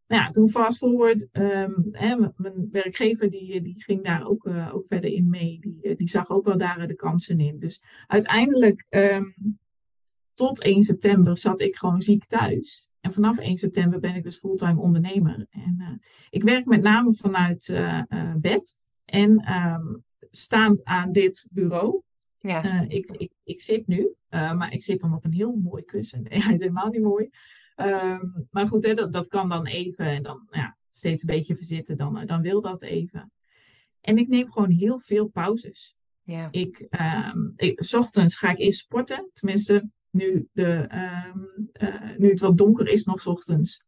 [0.08, 4.76] Nou ja, toen fast forward, um, hè, mijn werkgever die, die ging daar ook, uh,
[4.76, 5.60] ook verder in mee.
[5.62, 7.60] Die, die zag ook wel daar de kansen in.
[7.60, 9.36] Dus uiteindelijk, um,
[10.34, 12.88] tot 1 september zat ik gewoon ziek thuis.
[13.02, 15.46] En vanaf 1 september ben ik dus fulltime ondernemer.
[15.50, 15.90] En uh,
[16.30, 18.02] ik werk met name vanuit uh,
[18.38, 18.82] bed.
[19.06, 22.02] En um, staand aan dit bureau.
[22.40, 22.86] Ja.
[22.88, 26.24] Ik, ik, ik zit nu, maar ik zit dan op een heel mooi kussen.
[26.24, 27.30] Nee, hij is helemaal niet mooi.
[27.76, 30.06] Um, maar goed, hè, dat, dat kan dan even.
[30.06, 33.32] En dan ja, steeds een beetje verzitten, dan, dan wil dat even.
[34.02, 35.98] En ik neem gewoon heel veel pauzes.
[36.24, 36.48] Ja.
[36.52, 36.88] Ik,
[37.34, 39.30] um, ik, s ochtends ga ik eerst sporten.
[39.34, 40.89] Tenminste, nu, de,
[41.34, 41.69] um,
[42.17, 43.88] nu het wat donker is nog 's ochtends,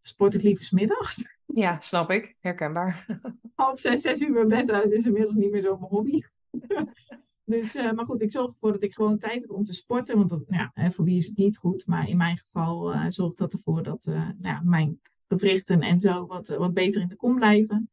[0.00, 1.22] sport ik liever 's middags.
[1.46, 2.36] Ja, snap ik.
[2.40, 3.20] Herkenbaar.
[3.54, 6.22] Half zes, zes uur mijn bed uit is inmiddels niet meer zo mijn hobby.
[7.44, 10.16] dus, uh, maar goed, ik zorg ervoor dat ik gewoon tijd heb om te sporten.
[10.16, 11.86] Want dat, ja, voor wie is het niet goed.
[11.86, 16.48] Maar in mijn geval uh, zorgt dat ervoor dat nou, mijn gewrichten en zo wat,
[16.48, 17.90] wat beter in de kom blijven.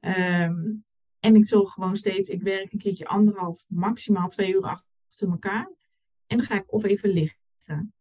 [0.00, 0.84] Um,
[1.20, 5.70] en ik zorg gewoon steeds, ik werk een keertje anderhalf, maximaal twee uur achter elkaar.
[6.28, 7.38] En dan ga ik of even liggen.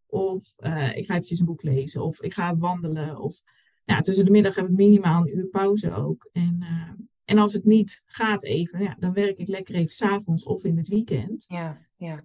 [0.05, 0.55] Of
[0.93, 2.03] ik ga eventjes een boek lezen.
[2.03, 3.19] Of ik ga wandelen.
[3.19, 3.41] Of
[3.85, 6.29] ja, tussen de middag heb ik minimaal een uur pauze ook.
[6.31, 6.91] En, uh,
[7.23, 10.77] en als het niet gaat even, ja, dan werk ik lekker even s'avonds of in
[10.77, 11.45] het weekend.
[11.47, 12.23] Ja, ja.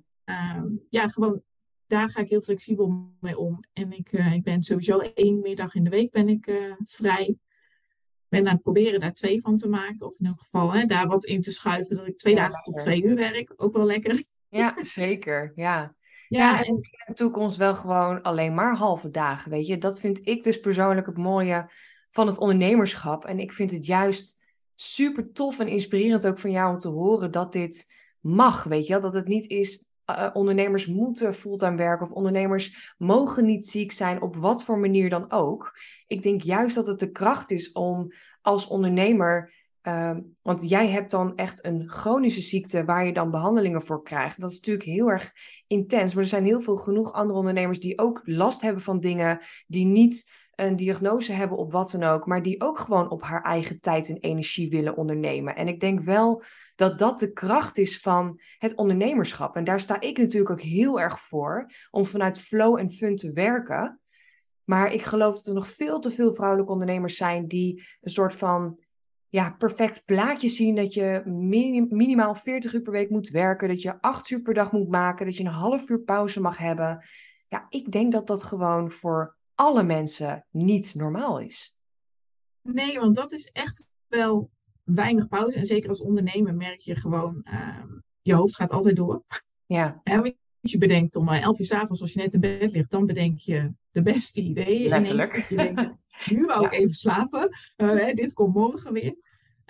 [0.56, 1.42] Um, ja, gewoon,
[1.86, 3.64] daar ga ik heel flexibel mee om.
[3.72, 7.26] En ik, uh, ik ben sowieso één middag in de week ben ik uh, vrij.
[7.26, 10.06] Ik ben aan het proberen daar twee van te maken.
[10.06, 11.96] Of in elk geval hè, daar wat in te schuiven.
[11.96, 12.72] Dat ik twee Ja, dagen lekker.
[12.72, 13.52] tot twee uur werk.
[13.56, 14.24] Ook wel lekker.
[14.58, 15.52] Ja, zeker.
[15.54, 15.94] Ja.
[16.28, 19.78] Ja, Ja, en in de toekomst wel gewoon alleen maar halve dagen, weet je.
[19.78, 21.70] Dat vind ik dus persoonlijk het mooie
[22.10, 23.24] van het ondernemerschap.
[23.24, 24.38] En ik vind het juist
[24.74, 28.98] super tof en inspirerend ook van jou om te horen dat dit mag, weet je.
[28.98, 34.22] Dat het niet is, uh, ondernemers moeten fulltime werken of ondernemers mogen niet ziek zijn,
[34.22, 35.78] op wat voor manier dan ook.
[36.06, 38.12] Ik denk juist dat het de kracht is om
[38.42, 39.60] als ondernemer...
[39.88, 44.40] Uh, want jij hebt dan echt een chronische ziekte waar je dan behandelingen voor krijgt.
[44.40, 45.32] Dat is natuurlijk heel erg
[45.66, 46.14] intens.
[46.14, 49.84] Maar er zijn heel veel genoeg andere ondernemers die ook last hebben van dingen, die
[49.84, 53.80] niet een diagnose hebben op wat dan ook, maar die ook gewoon op haar eigen
[53.80, 55.56] tijd en energie willen ondernemen.
[55.56, 56.42] En ik denk wel
[56.74, 59.56] dat dat de kracht is van het ondernemerschap.
[59.56, 63.32] En daar sta ik natuurlijk ook heel erg voor, om vanuit flow en fun te
[63.32, 64.00] werken.
[64.64, 68.34] Maar ik geloof dat er nog veel te veel vrouwelijke ondernemers zijn die een soort
[68.34, 68.78] van
[69.32, 70.74] ja, perfect plaatje zien.
[70.74, 71.22] Dat je
[71.88, 73.68] minimaal 40 uur per week moet werken.
[73.68, 75.26] Dat je 8 uur per dag moet maken.
[75.26, 77.04] Dat je een half uur pauze mag hebben.
[77.48, 81.76] Ja, ik denk dat dat gewoon voor alle mensen niet normaal is.
[82.62, 84.50] Nee, want dat is echt wel
[84.82, 85.58] weinig pauze.
[85.58, 87.84] En zeker als ondernemer merk je gewoon, uh,
[88.22, 89.24] je hoofd gaat altijd door.
[89.66, 90.00] Ja.
[90.02, 93.06] En je bedenkt om 11 uur s avonds, als je net in bed ligt, dan
[93.06, 94.88] bedenk je de beste ideeën.
[94.88, 95.32] Letterlijk.
[95.32, 95.92] En je denkt,
[96.30, 97.50] nu wou ik even slapen.
[97.76, 99.16] Uh, dit komt morgen weer.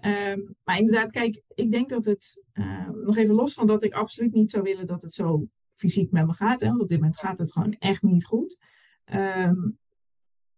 [0.04, 3.92] Um, maar inderdaad, kijk, ik denk dat het, uh, nog even los van dat ik
[3.92, 6.60] absoluut niet zou willen dat het zo fysiek met me gaat.
[6.60, 8.58] Hè, want op dit moment gaat het gewoon echt niet goed.
[9.12, 9.78] Um,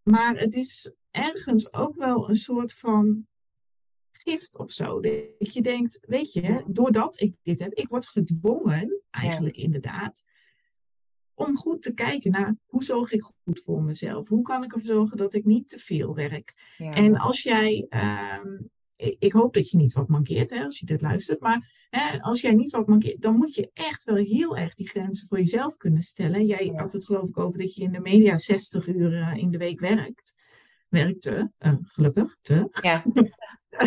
[0.02, 3.26] maar het is ergens ook wel een soort van
[4.12, 5.00] gift of zo.
[5.00, 10.24] Dat je denkt, weet je, doordat ik dit heb, ik word gedwongen, eigenlijk inderdaad,
[11.34, 14.28] om goed te kijken naar hoe zorg ik goed voor mezelf?
[14.28, 16.54] Hoe kan ik ervoor zorgen dat ik niet te veel werk?
[16.78, 17.86] En als jij,
[18.42, 21.86] um, ik, ik, hoop dat je niet wat mankeert hè, als je dit luistert, maar
[21.90, 25.28] hè, als jij niet wat mankeert, dan moet je echt wel heel erg die grenzen
[25.28, 26.46] voor jezelf kunnen stellen.
[26.46, 29.50] Jij had het geloof ik over dat je in de media 60 uur uh, in
[29.50, 30.42] de week werkt.
[30.88, 32.68] Werkte, uh, gelukkig, te.
[32.80, 33.04] Ja.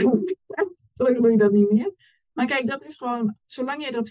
[0.94, 1.94] gelukkig doe je dat niet meer.
[2.34, 4.10] Maar kijk, dat is gewoon, zolang jij dat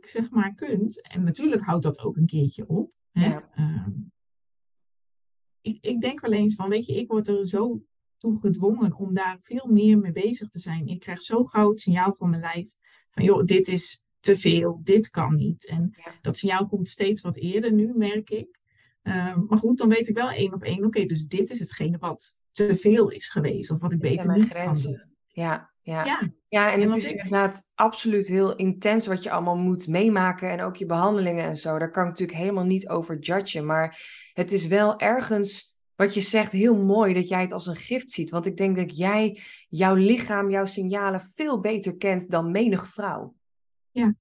[0.00, 2.92] zeg maar kunt, en natuurlijk houdt dat ook een keertje op.
[3.10, 3.50] Hè, ja.
[3.56, 3.86] uh,
[5.60, 7.82] ik, ik denk wel eens van, weet je, ik word er zo
[8.16, 10.86] toe gedwongen om daar veel meer mee bezig te zijn.
[10.86, 12.76] Ik krijg zo gauw het signaal van mijn lijf
[13.10, 15.68] van joh, dit is te veel, dit kan niet.
[15.68, 18.60] En dat signaal komt steeds wat eerder nu, merk ik.
[19.02, 21.98] Um, maar goed, dan weet ik wel één op één, oké, dus dit is hetgene
[21.98, 24.90] wat te veel is geweest of wat ik beter niet grenzen.
[24.90, 25.16] kan doen.
[25.26, 26.04] Ja, ja.
[26.04, 26.20] ja.
[26.48, 30.76] ja en, het is inderdaad absoluut heel intens wat je allemaal moet meemaken en ook
[30.76, 31.78] je behandelingen en zo.
[31.78, 36.20] Daar kan ik natuurlijk helemaal niet over judgen, maar het is wel ergens wat je
[36.20, 38.30] zegt heel mooi dat jij het als een gift ziet.
[38.30, 43.34] Want ik denk dat jij jouw lichaam, jouw signalen veel beter kent dan menig vrouw.
[43.90, 44.14] Ja,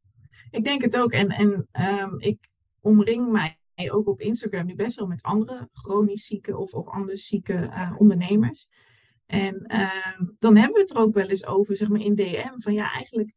[0.51, 1.11] ik denk het ook.
[1.11, 1.67] En, en
[2.01, 2.51] um, ik
[2.81, 3.57] omring mij
[3.91, 7.95] ook op Instagram nu best wel met andere chronisch zieke of, of anders zieke uh,
[7.97, 8.69] ondernemers.
[9.29, 12.59] En um, dan hebben we het er ook wel eens over, zeg maar in DM,
[12.59, 13.33] van ja, eigenlijk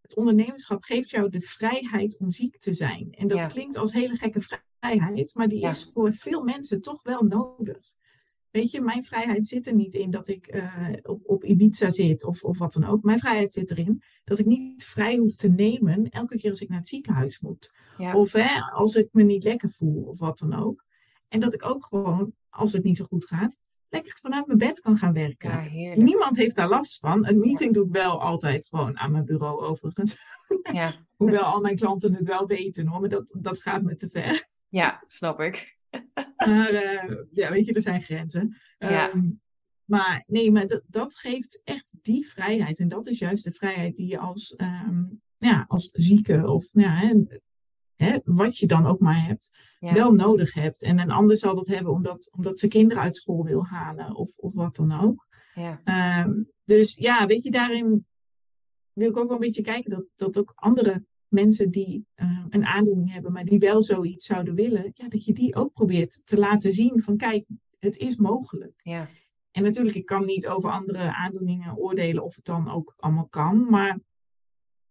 [0.00, 3.12] het ondernemerschap geeft jou de vrijheid om ziek te zijn.
[3.12, 7.22] En dat klinkt als hele gekke vrijheid, maar die is voor veel mensen toch wel
[7.22, 7.94] nodig.
[8.50, 12.24] Weet je, mijn vrijheid zit er niet in dat ik uh, op, op Ibiza zit
[12.24, 13.02] of, of wat dan ook.
[13.02, 16.68] Mijn vrijheid zit erin dat ik niet vrij hoef te nemen elke keer als ik
[16.68, 17.74] naar het ziekenhuis moet.
[17.98, 18.14] Ja.
[18.14, 20.84] Of hè, als ik me niet lekker voel of wat dan ook.
[21.28, 24.80] En dat ik ook gewoon, als het niet zo goed gaat, lekker vanuit mijn bed
[24.80, 25.78] kan gaan werken.
[25.78, 27.26] Ja, Niemand heeft daar last van.
[27.26, 30.18] Een meeting doe ik wel altijd gewoon aan mijn bureau overigens.
[30.72, 30.92] Ja.
[31.16, 34.46] Hoewel al mijn klanten het wel weten hoor, maar dat, dat gaat me te ver.
[34.68, 35.76] Ja, snap ik.
[36.46, 38.56] maar uh, ja, weet je, er zijn grenzen.
[38.78, 39.12] Ja.
[39.14, 39.40] Um,
[39.84, 42.80] maar nee, maar dat, dat geeft echt die vrijheid.
[42.80, 47.12] En dat is juist de vrijheid die je als, um, ja, als zieke of ja,
[47.96, 49.92] hè, wat je dan ook maar hebt, ja.
[49.92, 50.82] wel nodig hebt.
[50.82, 54.36] En een ander zal dat hebben omdat, omdat ze kinderen uit school wil halen of,
[54.36, 55.26] of wat dan ook.
[55.54, 55.80] Ja.
[56.24, 58.06] Um, dus ja, weet je, daarin
[58.92, 62.64] wil ik ook wel een beetje kijken dat, dat ook andere mensen die uh, een
[62.64, 66.38] aandoening hebben, maar die wel zoiets zouden willen, ja, dat je die ook probeert te
[66.38, 67.46] laten zien van kijk,
[67.78, 68.80] het is mogelijk.
[68.82, 69.08] Ja.
[69.50, 73.70] En natuurlijk, ik kan niet over andere aandoeningen oordelen of het dan ook allemaal kan,
[73.70, 73.98] maar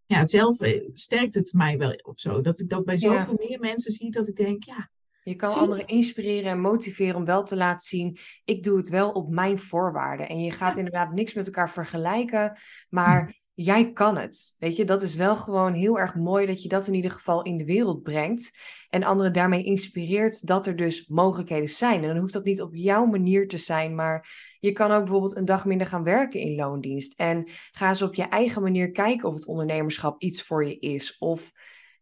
[0.06, 2.40] ja, zelf eh, sterkt het mij wel of zo.
[2.40, 3.48] Dat ik dat bij zoveel ja.
[3.48, 4.90] meer mensen zie dat ik denk, ja.
[5.22, 9.10] Je kan anderen inspireren en motiveren om wel te laten zien, ik doe het wel
[9.10, 10.28] op mijn voorwaarden.
[10.28, 10.76] En je gaat ja.
[10.76, 13.44] inderdaad niks met elkaar vergelijken, maar.
[13.56, 14.56] Jij kan het.
[14.58, 17.42] Weet je, dat is wel gewoon heel erg mooi dat je dat in ieder geval
[17.42, 18.58] in de wereld brengt.
[18.88, 22.02] En anderen daarmee inspireert dat er dus mogelijkheden zijn.
[22.02, 24.28] En dan hoeft dat niet op jouw manier te zijn, maar
[24.60, 27.18] je kan ook bijvoorbeeld een dag minder gaan werken in loondienst.
[27.18, 31.18] En ga eens op je eigen manier kijken of het ondernemerschap iets voor je is.
[31.18, 31.52] Of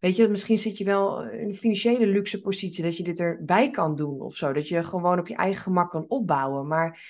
[0.00, 3.70] weet je, misschien zit je wel in een financiële luxe positie dat je dit erbij
[3.70, 4.52] kan doen of zo.
[4.52, 6.66] Dat je gewoon op je eigen gemak kan opbouwen.
[6.66, 7.00] Maar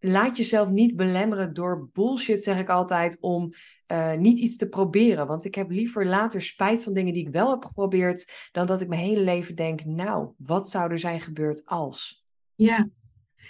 [0.00, 3.52] laat jezelf niet belemmeren door bullshit, zeg ik altijd, om
[3.92, 5.26] uh, niet iets te proberen.
[5.26, 8.80] Want ik heb liever later spijt van dingen die ik wel heb geprobeerd, dan dat
[8.80, 12.24] ik mijn hele leven denk, nou, wat zou er zijn gebeurd als?
[12.54, 12.88] Ja,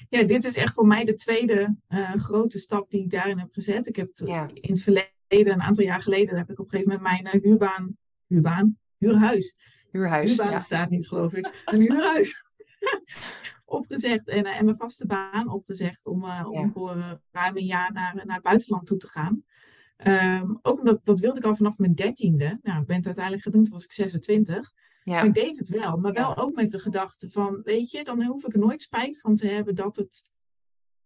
[0.08, 3.52] ja, dit is echt voor mij de tweede uh, grote stap die ik daarin heb
[3.52, 3.86] gezet.
[3.86, 4.48] Ik heb het ja.
[4.54, 7.42] in het verleden, een aantal jaar geleden, heb ik op een gegeven moment mijn uh,
[7.42, 9.56] huurbaan, huurbaan, huurhuis.
[9.90, 10.28] Huurhuis.
[10.28, 10.58] Huurbaan ja.
[10.58, 11.62] staat niet, geloof ik.
[11.64, 12.44] Een huurhuis.
[13.64, 16.70] Opgezegd en, uh, en mijn vaste baan opgezegd om, om ja.
[16.74, 19.44] voor ruim een jaar naar, naar het buitenland toe te gaan.
[20.06, 22.58] Um, ook omdat dat wilde ik al vanaf mijn dertiende.
[22.62, 24.72] Nou, ik ben het uiteindelijk gedaan, toen was ik 26.
[25.04, 25.14] Ja.
[25.14, 28.24] Maar ik deed het wel, maar wel ook met de gedachte van, weet je, dan
[28.24, 30.30] hoef ik er nooit spijt van te hebben dat, het,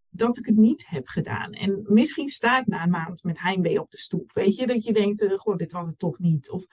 [0.09, 1.53] dat ik het niet heb gedaan.
[1.53, 4.85] En misschien sta ik na een maand met heimwee op de stoep, weet je, dat
[4.85, 6.51] je denkt, uh, goh, dit was het toch niet.
[6.51, 6.67] Of,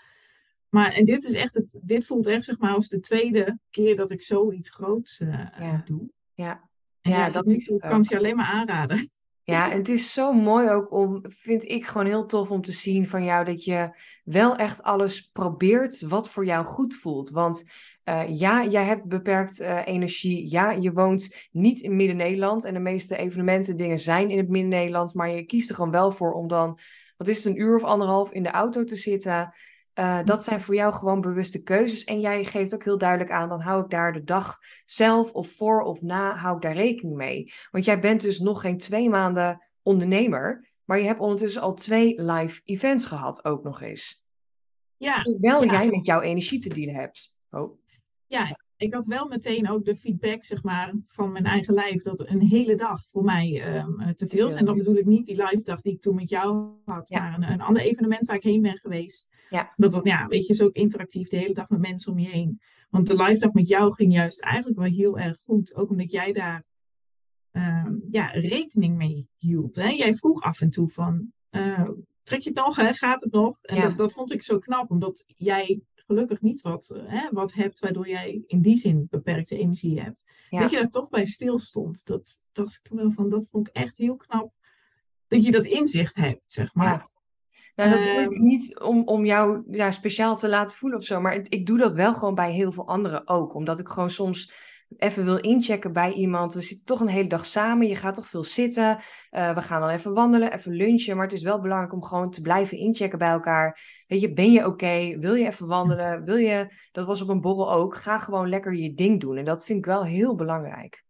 [0.72, 3.96] maar en dit is echt, het, dit voelt echt zeg maar als de tweede keer
[3.96, 6.10] dat ik zoiets groots uh, doe.
[6.34, 6.70] Ja.
[7.02, 9.10] En ja, dat nu kan ik je alleen maar aanraden.
[9.44, 12.72] Ja, en het is zo mooi ook om, vind ik gewoon heel tof om te
[12.72, 13.90] zien van jou dat je
[14.24, 17.30] wel echt alles probeert wat voor jou goed voelt.
[17.30, 17.72] Want
[18.06, 20.50] uh, ja, jij hebt beperkt uh, energie.
[20.50, 25.14] Ja, je woont niet in Midden-Nederland en de meeste evenementen dingen zijn in het Midden-Nederland,
[25.14, 26.80] maar je kiest er gewoon wel voor om dan,
[27.18, 29.54] wat is het, een uur of anderhalf in de auto te zitten.
[29.96, 32.04] Uh, dat zijn voor jou gewoon bewuste keuzes.
[32.04, 35.48] En jij geeft ook heel duidelijk aan, dan hou ik daar de dag zelf of
[35.48, 37.54] voor of na, hou ik daar rekening mee.
[37.72, 42.22] Want jij bent dus nog geen twee maanden ondernemer, maar je hebt ondertussen al twee
[42.22, 44.26] live events gehad ook nog eens.
[44.98, 45.22] Ja.
[45.22, 47.36] Terwijl jij met jouw energie te dienen hebt.
[47.50, 47.80] Oh.
[48.28, 48.48] Ja,
[48.82, 52.42] ik had wel meteen ook de feedback, zeg maar, van mijn eigen lijf, dat een
[52.42, 54.56] hele dag voor mij um, te veel is.
[54.56, 57.34] En dan bedoel ik niet die live dag die ik toen met jou had, maar
[57.34, 59.30] een, een, ander evenement waar ik heen ben geweest.
[59.50, 59.74] Ja.
[59.76, 62.28] Dat, dat, ja, weet je, is ook interactief, de hele dag met mensen om je
[62.28, 62.62] heen.
[62.90, 66.12] Want de live dag met jou ging juist eigenlijk wel heel erg goed, ook omdat
[66.12, 66.64] jij daar
[67.52, 69.76] um, ja, rekening mee hield.
[69.76, 69.90] Hè?
[69.90, 71.90] Jij vroeg af en toe van, uh,
[72.24, 72.94] trek je het nog, hè?
[72.94, 73.62] gaat het nog?
[73.62, 77.54] En dat, dat vond ik zo knap, omdat jij gelukkig niet wat, eh, hè, wat
[77.54, 80.26] hebt waardoor jij in die zin beperkte energie hebt.
[80.50, 82.06] Dat je daar toch bij stilstond.
[82.06, 84.52] Dat dacht ik toen wel van, dat vond ik echt heel knap.
[85.28, 86.88] Dat je dat inzicht hebt, zeg maar.
[86.88, 87.10] Ja.
[87.76, 91.06] Nou, dat doe ik ehm, niet om, om jou ja, speciaal te laten voelen of
[91.06, 91.20] zo.
[91.20, 93.54] Maar ik doe dat wel gewoon bij heel veel anderen ook.
[93.54, 94.52] Omdat ik gewoon soms
[94.98, 96.54] even wil inchecken bij iemand.
[96.54, 97.88] We zitten toch een hele dag samen.
[97.88, 98.98] Je gaat toch veel zitten.
[99.32, 101.16] Uh, we gaan dan even wandelen, even lunchen.
[101.16, 103.80] Maar het is wel belangrijk om gewoon te blijven inchecken bij elkaar.
[104.08, 105.18] Weet je, ben je oké?
[105.20, 106.24] Wil je even wandelen?
[106.24, 107.96] Wil je, dat was op een borrel ook.
[107.96, 109.38] Ga gewoon lekker je ding doen.
[109.38, 111.04] En dat vind ik wel heel belangrijk.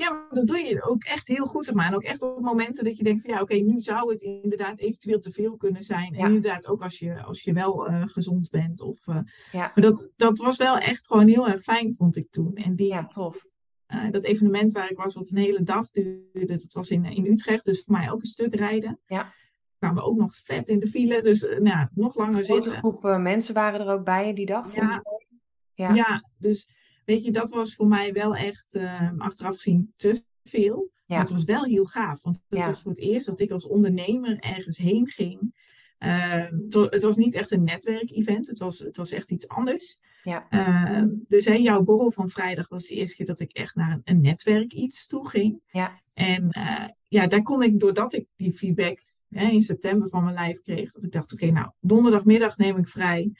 [0.00, 1.68] Ja, maar dat doe je ook echt heel goed.
[1.68, 4.78] En ook echt op momenten dat je denkt van ja, oké, nu zou het inderdaad
[4.78, 6.14] eventueel te veel kunnen zijn.
[6.14, 8.80] En inderdaad ook als je, als je wel uh, gezond bent.
[8.80, 9.18] Of, uh,
[9.52, 9.72] ja.
[9.74, 12.54] Maar dat, dat was wel echt gewoon heel erg fijn, vond ik toen.
[12.54, 13.46] En die, ja, tof.
[13.88, 17.26] Uh, dat evenement waar ik was, wat een hele dag duurde, dat was in, in
[17.26, 17.64] Utrecht.
[17.64, 19.00] Dus voor mij ook een stuk rijden.
[19.06, 19.32] Ja.
[19.78, 22.74] Kwamen we ook nog vet in de file, dus nou, nog langer zitten.
[22.74, 24.74] Een groep mensen waren er ook bij die dag.
[24.74, 25.02] Ja,
[25.74, 25.94] ja.
[25.94, 30.90] ja dus weet je, dat was voor mij wel echt uh, achteraf gezien te veel.
[30.92, 31.16] Ja.
[31.16, 32.22] Maar het was wel heel gaaf.
[32.22, 35.54] Want het was voor het eerst dat ik als ondernemer ergens heen ging.
[35.98, 38.46] Uh, het was niet echt een netwerkevent.
[38.46, 40.00] Het was, het was echt iets anders.
[40.22, 40.46] Ja.
[40.50, 43.92] Uh, dus hè, jouw borrel van vrijdag was de eerste keer dat ik echt naar
[43.92, 45.60] een, een netwerk iets toe ging.
[45.72, 46.00] Ja.
[46.14, 50.34] En uh, ja, daar kon ik, doordat ik die feedback hè, in september van mijn
[50.34, 53.32] lijf kreeg, dat ik dacht, oké, nou, donderdagmiddag neem ik vrij.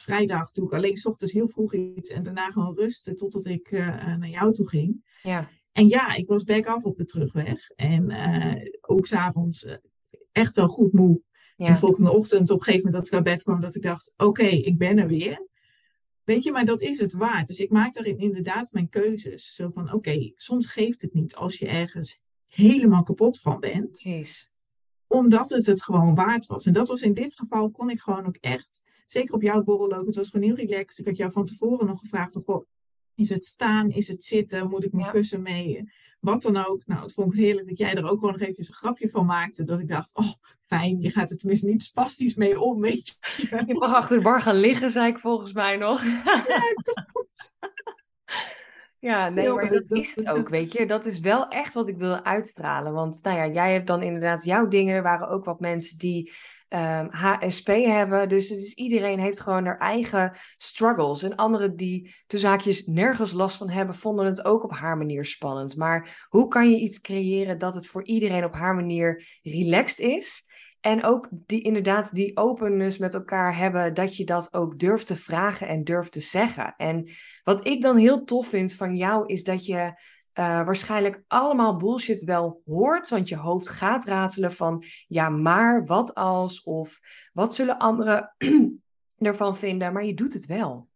[0.00, 3.70] Vrijdag doe ik alleen s ochtends heel vroeg iets en daarna gewoon rusten totdat ik
[3.70, 5.18] uh, naar jou toe ging.
[5.22, 5.48] Ja.
[5.72, 7.70] En ja, ik was back af op de terugweg.
[7.70, 9.78] En uh, ook s'avonds
[10.32, 11.22] echt wel goed moe.
[11.56, 11.66] Ja.
[11.66, 13.82] En de volgende ochtend op een gegeven moment dat ik naar bed kwam, dat ik
[13.82, 15.48] dacht, oké, okay, ik ben er weer.
[16.24, 17.46] Weet je, maar dat is het waard.
[17.46, 19.54] Dus ik maak daarin inderdaad mijn keuzes.
[19.54, 24.00] Zo van, oké, okay, soms geeft het niet als je ergens helemaal kapot van bent.
[24.00, 24.48] Jeez.
[25.06, 26.66] Omdat het het gewoon waard was.
[26.66, 29.98] En dat was in dit geval, kon ik gewoon ook echt zeker op jouw borrel
[29.98, 30.06] ook.
[30.06, 30.98] Het was gewoon heel relaxed.
[30.98, 32.66] Ik had jou van tevoren nog gevraagd van, goh,
[33.14, 36.86] is het staan, is het zitten, moet ik mijn kussen mee, wat dan ook.
[36.86, 39.26] Nou, het vond ik heerlijk dat jij er ook gewoon nog eventjes een grapje van
[39.26, 39.64] maakte.
[39.64, 43.62] Dat ik dacht, oh, fijn, je gaat er tenminste niet spastisch mee om, weet je.
[43.66, 46.04] Je mag achter de bar gaan liggen, zei ik volgens mij nog.
[46.04, 46.42] Ja,
[47.12, 47.54] klopt.
[48.98, 50.86] Ja, nee, maar dat is het ook, weet je.
[50.86, 52.92] Dat is wel echt wat ik wil uitstralen.
[52.92, 54.94] Want nou ja, jij hebt dan inderdaad jouw dingen.
[54.94, 56.32] Er waren ook wat mensen die
[56.68, 58.28] um, ehm, HSP hebben.
[58.28, 61.22] Dus het is, iedereen heeft gewoon haar eigen struggles.
[61.22, 65.24] En anderen die de zaakjes nergens last van hebben, vonden het ook op haar manier
[65.24, 65.76] spannend.
[65.76, 70.44] Maar hoe kan je iets creëren dat het voor iedereen op haar manier relaxed is?
[70.80, 75.16] En ook die, inderdaad die openness met elkaar hebben, dat je dat ook durft te
[75.16, 76.74] vragen en durft te zeggen.
[76.76, 77.10] En
[77.44, 80.00] wat ik dan heel tof vind van jou, is dat je
[80.38, 83.08] uh, waarschijnlijk allemaal bullshit wel hoort.
[83.08, 87.00] Want je hoofd gaat ratelen van ja, maar wat als of
[87.32, 88.34] wat zullen anderen
[89.18, 89.92] ervan vinden.
[89.92, 90.88] Maar je doet het wel.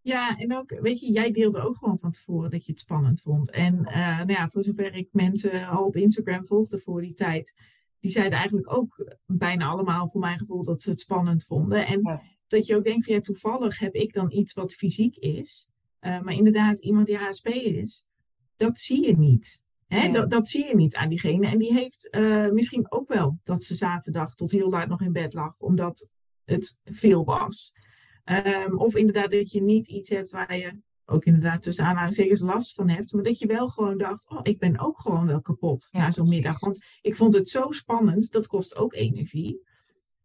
[0.00, 3.20] Ja, en ook, weet je, jij deelde ook gewoon van tevoren dat je het spannend
[3.20, 3.50] vond.
[3.50, 7.60] En uh, nou ja, voor zover ik mensen al op Instagram volgde voor die tijd,
[8.00, 11.86] die zeiden eigenlijk ook bijna allemaal voor mijn gevoel dat ze het spannend vonden.
[11.86, 15.70] En dat je ook denkt van ja, toevallig heb ik dan iets wat fysiek is.
[16.00, 18.08] Uh, maar inderdaad, iemand die HSP is,
[18.56, 19.64] dat zie je niet.
[19.86, 20.10] Hè?
[20.10, 21.46] Dat, dat zie je niet aan diegene.
[21.46, 25.12] En die heeft uh, misschien ook wel dat ze zaterdag tot heel laat nog in
[25.12, 26.12] bed lag, omdat
[26.44, 27.76] het veel was.
[28.24, 32.74] Ehm, of inderdaad dat je niet iets hebt waar je ook inderdaad tussen aanhalingstekens last
[32.74, 33.12] van hebt.
[33.12, 36.28] Maar dat je wel gewoon dacht, oh, ik ben ook gewoon wel kapot na zo'n
[36.28, 36.60] middag.
[36.60, 39.60] Want ik vond het zo spannend, dat kost ook energie.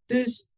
[0.06, 0.51] Dus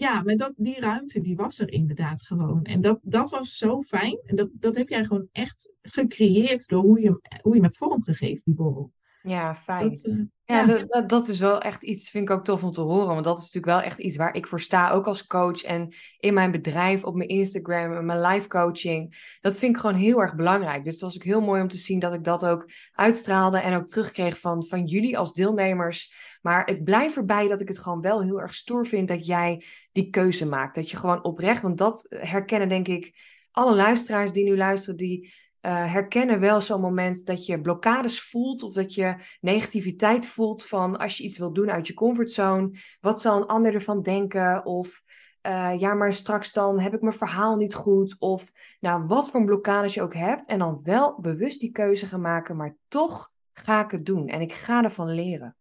[0.00, 2.64] ja, maar dat, die ruimte die was er inderdaad gewoon.
[2.64, 4.20] En dat, dat was zo fijn.
[4.24, 7.08] En dat, dat heb jij gewoon echt gecreëerd door hoe je,
[7.42, 8.92] hoe je hem hebt vormgegeven, die borrel.
[9.22, 9.88] Ja, fijn.
[9.88, 10.84] Dat, uh, ja.
[10.86, 13.08] Dat, dat, is wel echt iets, vind ik ook tof om te horen.
[13.08, 15.62] Want dat is natuurlijk wel echt iets waar ik voor sta, ook als coach.
[15.62, 19.36] En in mijn bedrijf, op mijn Instagram, en mijn live coaching.
[19.40, 20.84] Dat vind ik gewoon heel erg belangrijk.
[20.84, 23.58] Dus het was ook heel mooi om te zien dat ik dat ook uitstraalde.
[23.58, 26.12] En ook terugkreeg van, van jullie als deelnemers.
[26.42, 29.64] Maar ik blijf erbij dat ik het gewoon wel heel erg stoer vind dat jij
[29.92, 30.74] die keuze maakt.
[30.74, 33.14] Dat je gewoon oprecht, want dat herkennen denk ik
[33.50, 35.32] alle luisteraars die nu luisteren, die
[35.62, 40.96] uh, herkennen wel zo'n moment dat je blokkades voelt of dat je negativiteit voelt van
[40.96, 42.78] als je iets wilt doen uit je comfortzone.
[43.00, 44.64] Wat zal een ander ervan denken?
[44.64, 45.02] Of
[45.42, 48.16] uh, ja, maar straks dan heb ik mijn verhaal niet goed.
[48.18, 50.46] Of nou, wat voor blokkades je ook hebt.
[50.46, 54.40] En dan wel bewust die keuze gaan maken, maar toch ga ik het doen en
[54.40, 55.56] ik ga ervan leren.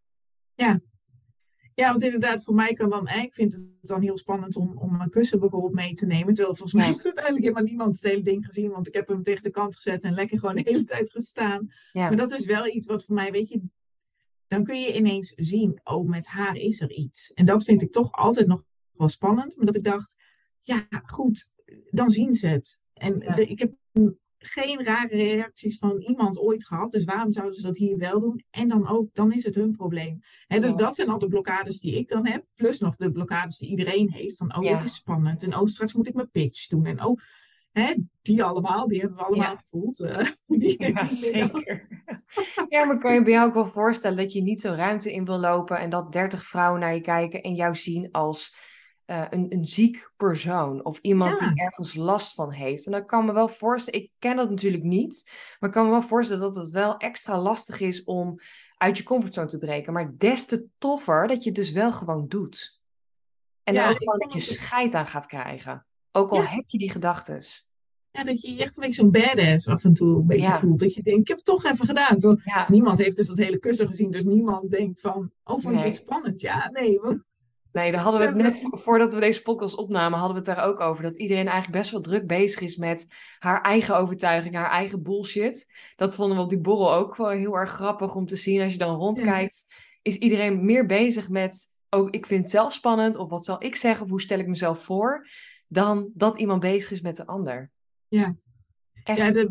[0.54, 0.80] Ja,
[1.80, 4.98] ja, want inderdaad, voor mij kan dan, ik vind het dan heel spannend om, om
[4.98, 6.34] mijn kussen bijvoorbeeld mee te nemen.
[6.34, 9.24] Terwijl volgens mij heeft uiteindelijk helemaal niemand het hele ding gezien, want ik heb hem
[9.24, 11.68] tegen de kant gezet en lekker gewoon de hele tijd gestaan.
[11.94, 13.62] Maar dat is wel iets wat voor mij, weet je,
[14.48, 17.34] dan kun je ineens zien, oh, met haar is er iets.
[17.34, 20.16] En dat vind ik toch altijd nog wel spannend, maar dat ik dacht,
[20.62, 21.54] ja, goed,
[21.90, 22.82] dan zien ze het.
[22.94, 23.74] En ik heb
[24.40, 26.92] geen rare reacties van iemand ooit gehad.
[26.92, 28.44] Dus waarom zouden ze dat hier wel doen?
[28.50, 30.20] En dan ook, dan is het hun probleem.
[30.48, 32.46] He, dus dat zijn al de blokkades die ik dan heb.
[32.56, 34.38] Plus nog de blokkades die iedereen heeft.
[34.38, 35.44] Van, oh, het is spannend.
[35.44, 36.86] En oh, straks moet ik mijn pitch doen.
[36.86, 37.18] En oh,
[37.72, 40.00] hè, die allemaal, die hebben we allemaal gevoeld.
[40.50, 41.88] Uh, ja, zeker.
[42.70, 45.26] ja, maar kan je bij jou ook wel voorstellen dat je niet zo'n ruimte in
[45.26, 48.56] wil lopen en dat 30 vrouwen naar je kijken en jou zien als
[49.10, 52.86] uh, een, een ziek persoon of iemand die ergens last van heeft.
[52.86, 55.92] En dan kan me wel voorstellen, ik ken dat natuurlijk niet, maar ik kan me
[55.92, 58.40] wel voorstellen dat het wel extra lastig is om
[58.78, 59.94] uit je comfortzone te breken.
[59.94, 62.82] Maar des te toffer dat je het dus wel gewoon doet.
[63.64, 65.86] En ja, dan ook gewoon dat je scheid aan gaat krijgen.
[66.12, 67.68] Ook al heb je die gedachtes.
[68.12, 70.80] Ja, dat je echt een beetje zo'n badass af en toe een beetje voelt.
[70.80, 72.18] Dat je denkt, ik heb het toch even gedaan.
[72.18, 72.68] Toch?
[72.68, 75.96] Niemand heeft dus dat hele kussen gezien, dus niemand denkt van, oh, vond je het
[75.96, 76.42] spannend?
[76.42, 77.24] Ja, nee, want
[77.72, 80.66] Nee, daar hadden we het net voordat we deze podcast opnamen, hadden we het daar
[80.66, 81.04] ook over.
[81.04, 83.08] Dat iedereen eigenlijk best wel druk bezig is met
[83.40, 85.74] haar eigen overtuiging, haar eigen bullshit.
[85.96, 88.62] Dat vonden we op die borrel ook wel heel erg grappig om te zien.
[88.62, 89.66] Als je dan rondkijkt,
[90.02, 93.76] is iedereen meer bezig met, oh, ik vind het zelf spannend, of wat zal ik
[93.76, 95.28] zeggen, of hoe stel ik mezelf voor,
[95.68, 97.72] dan dat iemand bezig is met de ander.
[98.08, 98.36] Ja.
[99.04, 99.50] Echt ja, dat,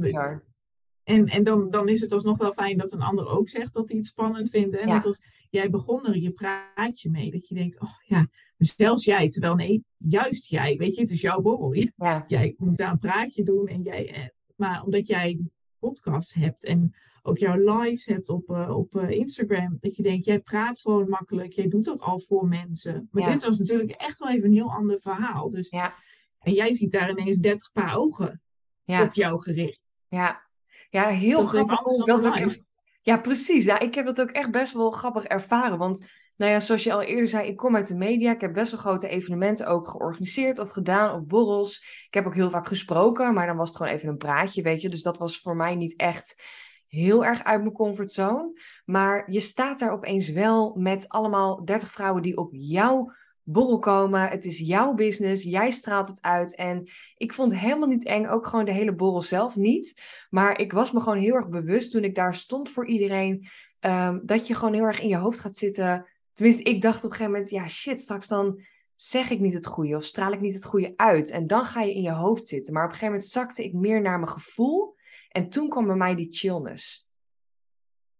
[1.09, 3.89] en, en dan, dan is het alsnog wel fijn dat een ander ook zegt dat
[3.89, 4.77] hij het spannend vindt.
[4.77, 7.31] En Net als jij begon er je praatje mee.
[7.31, 8.29] Dat je denkt, oh ja,
[8.59, 9.29] zelfs jij.
[9.29, 10.77] Terwijl nee, juist jij.
[10.77, 11.75] Weet je, het is jouw borrel.
[11.97, 12.25] Ja.
[12.29, 13.67] Jij moet daar een praatje doen.
[13.67, 14.27] En jij, eh,
[14.57, 19.11] maar omdat jij die podcast hebt en ook jouw lives hebt op, uh, op uh,
[19.11, 19.77] Instagram.
[19.79, 21.53] Dat je denkt, jij praat gewoon makkelijk.
[21.53, 23.09] Jij doet dat al voor mensen.
[23.11, 25.51] Maar dit was natuurlijk echt wel even een heel ander verhaal.
[25.51, 25.93] Dus, ja.
[26.39, 28.43] En jij ziet daar ineens 30 paar ogen
[28.87, 29.83] op jou gericht.
[30.09, 30.49] Ja,
[30.91, 32.05] ja, heel dat grappig.
[32.05, 32.67] Dat
[33.09, 33.65] ja, precies.
[33.65, 35.79] Ja, ik heb dat ook echt best wel grappig ervaren.
[35.79, 38.33] Want nou ja, zoals je al eerder zei, ik kom uit de media.
[38.33, 42.05] Ik heb best wel grote evenementen ook georganiseerd of gedaan op borrels.
[42.07, 44.83] Ik heb ook heel vaak gesproken, maar dan was het gewoon even een praatje, weet
[44.83, 44.89] je.
[44.89, 46.43] Dus dat was voor mij niet echt
[46.87, 48.61] heel erg uit mijn comfortzone.
[48.85, 53.13] Maar je staat daar opeens wel met allemaal 30 vrouwen die op jou
[53.51, 54.29] borrel komen.
[54.29, 55.43] Het is jouw business.
[55.43, 56.57] Jij straalt het uit.
[56.57, 58.27] En ik vond het helemaal niet eng.
[58.27, 60.03] Ook gewoon de hele borrel zelf niet.
[60.31, 63.49] Maar ik was me gewoon heel erg bewust toen ik daar stond voor iedereen.
[63.81, 66.07] Um, dat je gewoon heel erg in je hoofd gaat zitten.
[66.33, 68.61] Tenminste, ik dacht op een gegeven moment: ja, shit, straks dan
[68.97, 71.31] zeg ik niet het goede of straal ik niet het goede uit.
[71.31, 72.73] En dan ga je in je hoofd zitten.
[72.73, 74.97] Maar op een gegeven moment zakte ik meer naar mijn gevoel.
[75.29, 77.08] En toen kwam bij mij die chillness.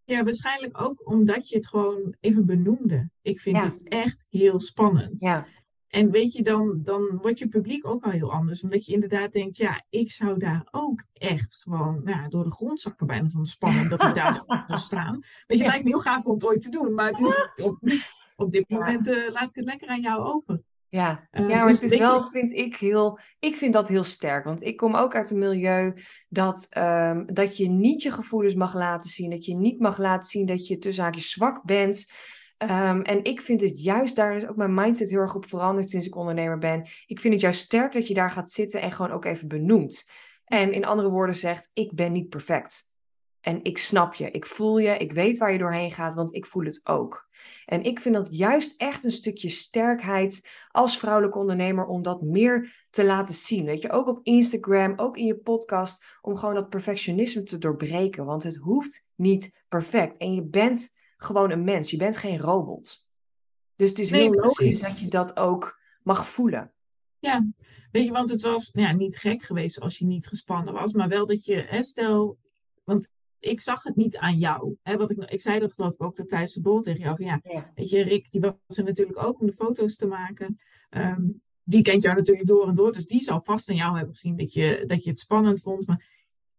[0.09, 3.09] Ja, waarschijnlijk ook omdat je het gewoon even benoemde.
[3.21, 5.21] Ik vind het echt heel spannend.
[5.21, 5.45] Ja.
[5.87, 8.63] En weet je, dan, dan wordt je publiek ook al heel anders.
[8.63, 12.81] Omdat je inderdaad denkt, ja, ik zou daar ook echt gewoon nou, door de grond
[12.81, 14.33] zakken bijna van de spanning dat ik daar
[14.65, 15.19] zou staan.
[15.47, 16.93] Weet je, het lijkt me heel gaaf om het ooit te doen.
[16.93, 17.79] Maar het is op,
[18.35, 20.61] op dit moment uh, laat ik het lekker aan jou over.
[20.89, 24.03] Ja, uh, ja maar dus het is wel, vind ik heel, ik vind dat heel
[24.03, 24.43] sterk.
[24.43, 25.93] Want ik kom ook uit een milieu
[26.29, 29.29] dat, um, dat je niet je gevoelens mag laten zien.
[29.29, 32.11] Dat je niet mag laten zien dat je tussen haakjes zwak bent.
[32.57, 35.89] Um, en ik vind het juist, daar is ook mijn mindset heel erg op veranderd
[35.89, 36.87] sinds ik ondernemer ben.
[37.05, 40.09] Ik vind het juist sterk dat je daar gaat zitten en gewoon ook even benoemt.
[40.45, 42.88] En in andere woorden zegt, ik ben niet perfect.
[43.41, 46.45] En ik snap je, ik voel je, ik weet waar je doorheen gaat, want ik
[46.45, 47.27] voel het ook.
[47.65, 52.85] En ik vind dat juist echt een stukje sterkheid als vrouwelijke ondernemer om dat meer
[52.89, 53.65] te laten zien.
[53.65, 58.25] Weet je, ook op Instagram, ook in je podcast, om gewoon dat perfectionisme te doorbreken.
[58.25, 60.17] Want het hoeft niet perfect.
[60.17, 63.07] En je bent gewoon een mens, je bent geen robot.
[63.75, 66.73] Dus het is heel logisch dat je dat ook mag voelen.
[67.19, 67.45] Ja,
[67.91, 70.93] weet je, want het was nou ja, niet gek geweest als je niet gespannen was,
[70.93, 72.37] maar wel dat je, stel,
[72.83, 73.09] want
[73.39, 74.75] ik zag het niet aan jou.
[74.81, 77.15] Hè, wat ik, ik zei dat geloof ik ook tijdens de bol tegen jou.
[77.15, 80.59] Van, ja, Weet je, Rick, die was er natuurlijk ook om de foto's te maken.
[80.89, 81.27] Ehm,
[81.63, 82.91] die kent jou natuurlijk door en door.
[82.91, 85.87] Dus die zal vast aan jou hebben gezien dat je, dat je het spannend vond.
[85.87, 86.07] Maar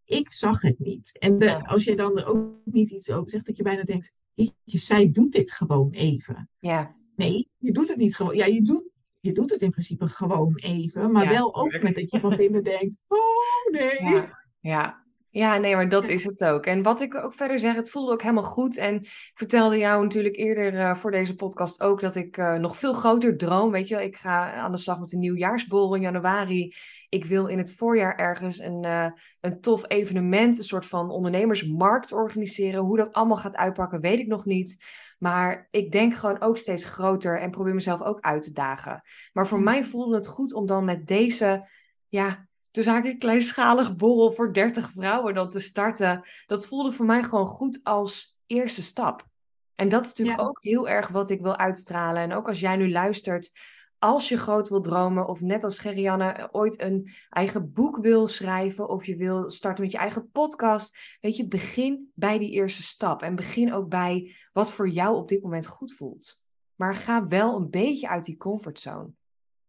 [0.04, 1.18] ik zag het niet.
[1.18, 4.78] En als je dan er ook niet iets over zegt, dat je bijna denkt, je,
[4.78, 6.50] zij doet dit gewoon even.
[6.58, 6.96] Ja.
[7.16, 8.36] Nee, je doet het niet gewoon.
[8.36, 8.88] Ja, je doet,
[9.20, 11.12] je doet het in principe gewoon even.
[11.12, 14.12] Maar wel ook met dat je van binnen denkt, oh nee.
[14.12, 14.38] Ja.
[14.60, 15.04] ja.
[15.32, 16.66] Ja, nee, maar dat is het ook.
[16.66, 18.76] En wat ik ook verder zeg, het voelde ook helemaal goed.
[18.76, 22.76] En ik vertelde jou natuurlijk eerder uh, voor deze podcast ook dat ik uh, nog
[22.76, 23.70] veel groter droom.
[23.70, 26.74] Weet je wel, ik ga aan de slag met een nieuwjaarsbol in januari.
[27.08, 29.06] Ik wil in het voorjaar ergens een, uh,
[29.40, 32.80] een tof evenement, een soort van ondernemersmarkt organiseren.
[32.80, 34.84] Hoe dat allemaal gaat uitpakken, weet ik nog niet.
[35.18, 39.02] Maar ik denk gewoon ook steeds groter en probeer mezelf ook uit te dagen.
[39.32, 41.68] Maar voor mij voelde het goed om dan met deze
[42.08, 46.22] ja, dus eigenlijk een kleinschalig borrel voor 30 vrouwen dan te starten.
[46.46, 49.28] Dat voelde voor mij gewoon goed als eerste stap.
[49.74, 52.22] En dat is natuurlijk ook heel erg wat ik wil uitstralen.
[52.22, 53.52] En ook als jij nu luistert,
[53.98, 58.88] als je groot wil dromen, of net als Gerianne ooit een eigen boek wil schrijven,
[58.88, 63.22] of je wil starten met je eigen podcast, weet je, begin bij die eerste stap.
[63.22, 66.40] En begin ook bij wat voor jou op dit moment goed voelt.
[66.74, 69.10] Maar ga wel een beetje uit die comfortzone.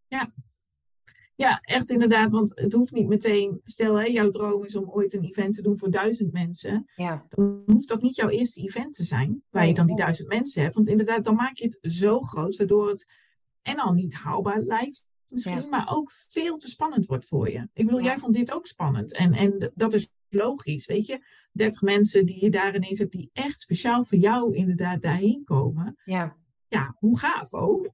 [0.08, 0.32] Ja,
[1.42, 2.32] ja, echt inderdaad.
[2.32, 3.62] Want het hoeft niet meteen.
[3.64, 6.90] Stel, hè, jouw droom is om ooit een event te doen voor duizend mensen.
[6.96, 7.26] Ja.
[7.30, 9.44] Dan hoeft dat niet jouw eerste event te zijn.
[9.50, 10.76] Waar je dan die duizend mensen hebt.
[10.76, 12.56] Want inderdaad, dan maak je het zo groot.
[12.56, 13.12] Waardoor het
[13.62, 15.10] en al niet haalbaar lijkt.
[15.28, 17.68] Misschien, maar ook veel te spannend wordt voor je.
[17.74, 19.16] Ik bedoel, jij vond dit ook spannend.
[19.16, 21.26] En, en dat is logisch, weet je.
[21.52, 25.98] 30 mensen die je daar ineens hebt, die echt speciaal voor jou inderdaad daarheen komen.
[26.06, 26.36] Ja.
[26.68, 27.90] Ja, hoe gaaf ook.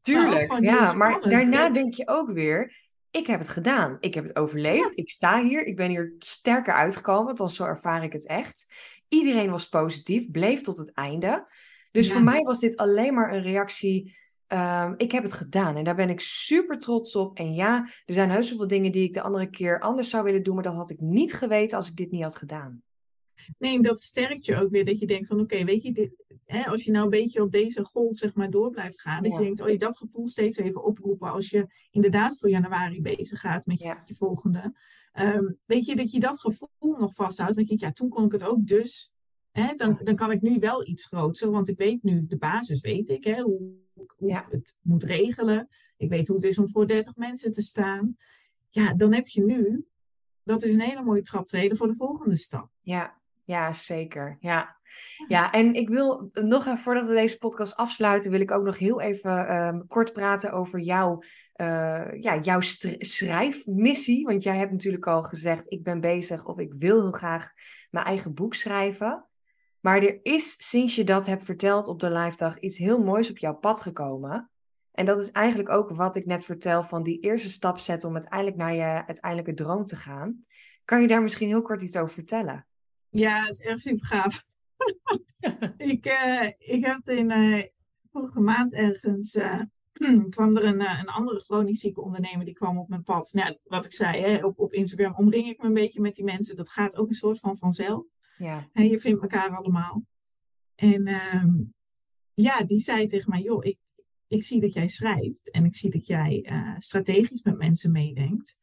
[0.00, 0.94] Tuurlijk, ja.
[0.94, 3.96] Maar daarna denk je ook weer, ik heb het gedaan.
[4.00, 4.98] Ik heb het overleefd.
[4.98, 5.64] Ik sta hier.
[5.66, 7.36] Ik ben hier sterker uitgekomen.
[7.36, 8.66] Want zo ervaar ik het echt.
[9.08, 11.46] Iedereen was positief, bleef tot het einde.
[11.90, 14.16] Dus voor mij was dit alleen maar een reactie.
[14.48, 17.38] Um, ik heb het gedaan en daar ben ik super trots op.
[17.38, 20.42] En ja, er zijn heus veel dingen die ik de andere keer anders zou willen
[20.42, 22.82] doen, maar dat had ik niet geweten als ik dit niet had gedaan.
[23.58, 26.10] Nee, dat sterkt je ook weer dat je denkt van oké, weet je, dit,
[26.44, 29.32] hè, als je nou een beetje op deze golf zeg maar door blijft gaan, dat
[29.32, 33.40] je denkt, oh je dat gevoel steeds even oproepen als je inderdaad voor januari bezig
[33.40, 34.74] gaat met je, je volgende.
[35.20, 37.54] Um, weet je, dat je dat gevoel nog vasthoudt.
[37.54, 39.14] Dan denk je, ja, toen kon ik het ook, dus
[39.50, 42.80] hè, dan, dan kan ik nu wel iets groter, want ik weet nu, de basis
[42.80, 43.74] weet ik, hè, hoe,
[44.16, 45.68] hoe ik het moet regelen.
[45.96, 48.16] Ik weet hoe het is om voor 30 mensen te staan.
[48.68, 49.86] Ja, dan heb je nu,
[50.42, 52.70] dat is een hele mooie traptreden voor de volgende stap.
[52.80, 54.36] Ja, ja, zeker.
[54.40, 54.76] Ja.
[55.28, 58.78] ja, en ik wil nog even, voordat we deze podcast afsluiten, wil ik ook nog
[58.78, 61.22] heel even um, kort praten over jouw,
[61.56, 62.60] uh, ja, jouw
[62.98, 64.24] schrijfmissie.
[64.24, 67.52] Want jij hebt natuurlijk al gezegd, ik ben bezig of ik wil heel graag
[67.90, 69.26] mijn eigen boek schrijven.
[69.80, 73.30] Maar er is, sinds je dat hebt verteld op de live dag, iets heel moois
[73.30, 74.50] op jouw pad gekomen.
[74.92, 78.14] En dat is eigenlijk ook wat ik net vertel van die eerste stap zetten om
[78.14, 80.38] uiteindelijk naar je uiteindelijke droom te gaan.
[80.84, 82.66] Kan je daar misschien heel kort iets over vertellen?
[83.16, 84.44] Ja, dat is echt super gaaf.
[85.92, 87.62] ik, uh, ik heb in uh,
[88.10, 89.34] vorige maand ergens.
[89.34, 89.62] Uh,
[90.30, 93.32] kwam er een, een andere chronisch zieke ondernemer die kwam op mijn pad.
[93.32, 96.24] Nou, wat ik zei, hè, op, op Instagram omring ik me een beetje met die
[96.24, 96.56] mensen.
[96.56, 98.04] Dat gaat ook een soort van vanzelf.
[98.38, 98.68] Ja.
[98.72, 100.04] En je vindt elkaar allemaal.
[100.74, 101.44] En uh,
[102.34, 103.78] ja, die zei tegen mij: joh, ik,
[104.26, 108.58] ik zie dat jij schrijft en ik zie dat jij strategisch met mensen meedenkt.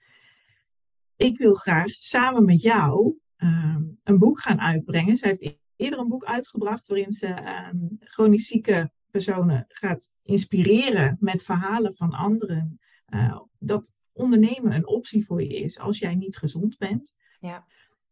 [1.16, 5.18] Ik wil graag samen met jou Ehm, een boek gaan uitbrengen.
[5.18, 7.28] Ze heeft eerder een boek uitgebracht waarin ze
[7.72, 12.80] um, chronisch zieke personen gaat inspireren met verhalen van anderen.
[13.08, 17.16] Uh, dat ondernemen een optie voor je is als jij niet gezond bent.
[17.40, 17.66] Ja.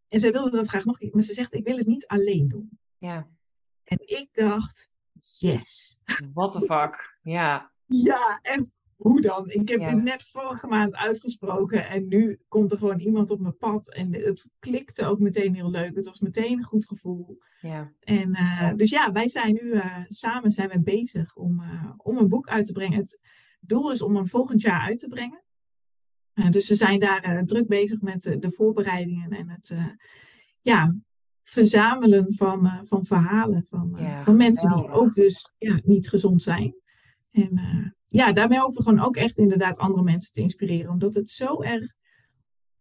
[0.07, 2.79] En zij wilde dat graag nog, maar ze zegt: Ik wil het niet alleen doen.
[2.97, 3.27] Ja.
[3.83, 4.91] En ik dacht:
[5.39, 6.01] Yes.
[6.33, 7.17] What the fuck?
[7.21, 7.71] Ja.
[7.85, 8.71] Ja, en
[9.01, 9.49] hoe dan?
[9.49, 13.57] Ik heb het net vorige maand uitgesproken en nu komt er gewoon iemand op mijn
[13.57, 13.93] pad.
[13.93, 15.95] En het klikte ook meteen heel leuk.
[15.95, 17.37] Het was meteen een goed gevoel.
[17.61, 17.91] Ja.
[17.99, 22.17] En uh, dus ja, wij zijn nu uh, samen zijn we bezig om, uh, om
[22.17, 22.97] een boek uit te brengen.
[22.97, 23.19] Het
[23.59, 25.43] doel is om hem volgend jaar uit te brengen.
[26.49, 29.77] dus we zijn daar druk bezig met de voorbereidingen en het
[30.61, 30.99] ja,
[31.43, 36.75] verzamelen van, van verhalen van, van mensen die ook dus ja, niet gezond zijn.
[37.31, 37.59] En
[38.11, 40.91] ja, daarmee hopen we gewoon ook echt inderdaad andere mensen te inspireren.
[40.91, 41.93] Omdat het zo erg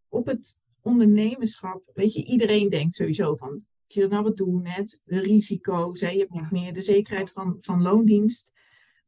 [0.09, 5.21] op het ondernemerschap, weet je, iedereen denkt sowieso van, je nou wat doen net, de
[5.21, 8.53] risico's, hè, je hebt niet meer de zekerheid van, van loondienst.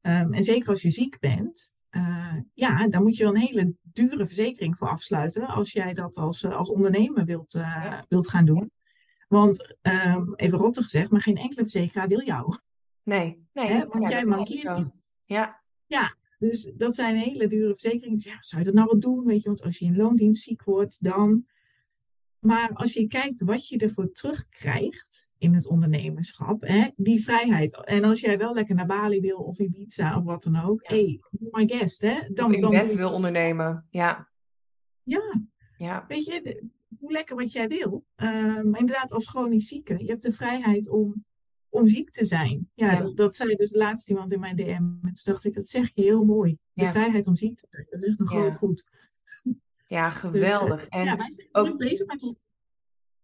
[0.02, 3.74] Um, en zeker als je ziek bent, uh, ja, dan moet je wel een hele
[3.82, 8.70] dure verzekering voor afsluiten als jij dat als, als ondernemer wilt, uh, wilt gaan doen.
[9.28, 12.56] Want um, even rottig gezegd, maar geen enkele verzekeraar wil jou.
[13.02, 13.66] Nee, nee.
[13.66, 13.86] Hè?
[13.86, 14.84] Want jij mankeert.
[15.24, 15.61] Ja.
[15.93, 18.16] Ja, dus dat zijn hele dure verzekeringen.
[18.16, 19.24] Dus ja, zou je dat nou wat doen?
[19.24, 21.47] Weet je, want als je in loondienst ziek wordt, dan.
[22.38, 27.84] Maar als je kijkt wat je ervoor terugkrijgt in het ondernemerschap, hè, die vrijheid.
[27.84, 30.95] En als jij wel lekker naar Bali wil of Ibiza of wat dan ook, ja.
[30.95, 32.20] hey, my guest, hè.
[32.32, 34.28] Dan, of in dan bed wil ondernemen, ja.
[35.03, 35.43] Ja.
[35.76, 36.05] ja.
[36.09, 36.68] Weet je, de,
[36.99, 38.05] hoe lekker wat jij wil.
[38.16, 38.28] Uh,
[38.62, 41.24] maar inderdaad, als chronisch zieke, je hebt de vrijheid om
[41.72, 42.70] om ziek te zijn.
[42.74, 44.72] Ja, Dat, dat, zei dus laatst iemand in mijn DM.
[44.72, 46.58] En toen dacht ik, dat zeg je heel mooi.
[46.72, 47.86] De vrijheid om ziek te zijn.
[47.90, 48.88] Dat is echt een groot goed.
[49.86, 50.78] Ja, geweldig.
[50.78, 52.34] Dus, uh, en ja, wij zijn ook bezig met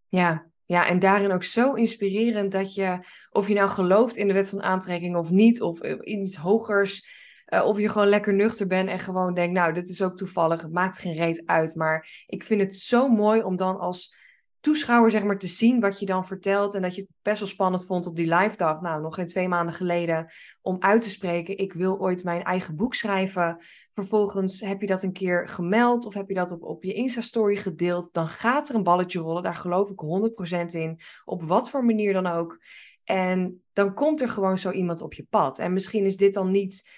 [0.08, 2.98] Ja, ja, en daarin ook zo inspirerend dat je,
[3.30, 7.08] of je nou gelooft in de wet van aantrekking of niet, of in iets hogers,
[7.48, 10.62] uh, of je gewoon lekker nuchter bent en gewoon denkt, nou, dit is ook toevallig,
[10.62, 11.74] het maakt geen reet uit.
[11.74, 14.16] Maar ik vind het zo mooi om dan als
[14.60, 16.74] toeschouwer zeg maar te zien wat je dan vertelt.
[16.74, 18.80] En dat je het best wel spannend vond op die live dag.
[18.80, 20.32] Nou, nog geen twee maanden geleden.
[20.62, 23.64] Om uit te spreken, ik wil ooit mijn eigen boek schrijven.
[23.94, 27.56] Vervolgens heb je dat een keer gemeld of heb je dat op, op je Insta-story
[27.56, 28.08] gedeeld.
[28.12, 29.42] Dan gaat er een balletje rollen.
[29.42, 31.00] Daar geloof ik 100% in.
[31.24, 32.58] Op wat voor manier dan ook.
[33.04, 35.58] En dan komt er gewoon zo iemand op je pad.
[35.58, 36.90] En misschien is dit dan niet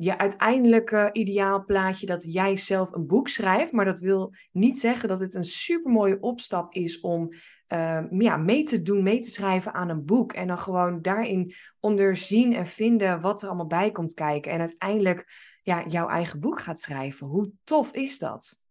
[0.00, 3.72] je uiteindelijke ideaalplaatje dat jij zelf een boek schrijft.
[3.72, 7.32] Maar dat wil niet zeggen dat het een supermooie opstap is om
[7.68, 10.32] uh, ja, mee te doen, mee te schrijven aan een boek.
[10.32, 14.52] En dan gewoon daarin onderzien en vinden wat er allemaal bij komt kijken.
[14.52, 15.26] En uiteindelijk
[15.62, 17.26] ja, jouw eigen boek gaat schrijven.
[17.26, 18.62] Hoe tof is dat?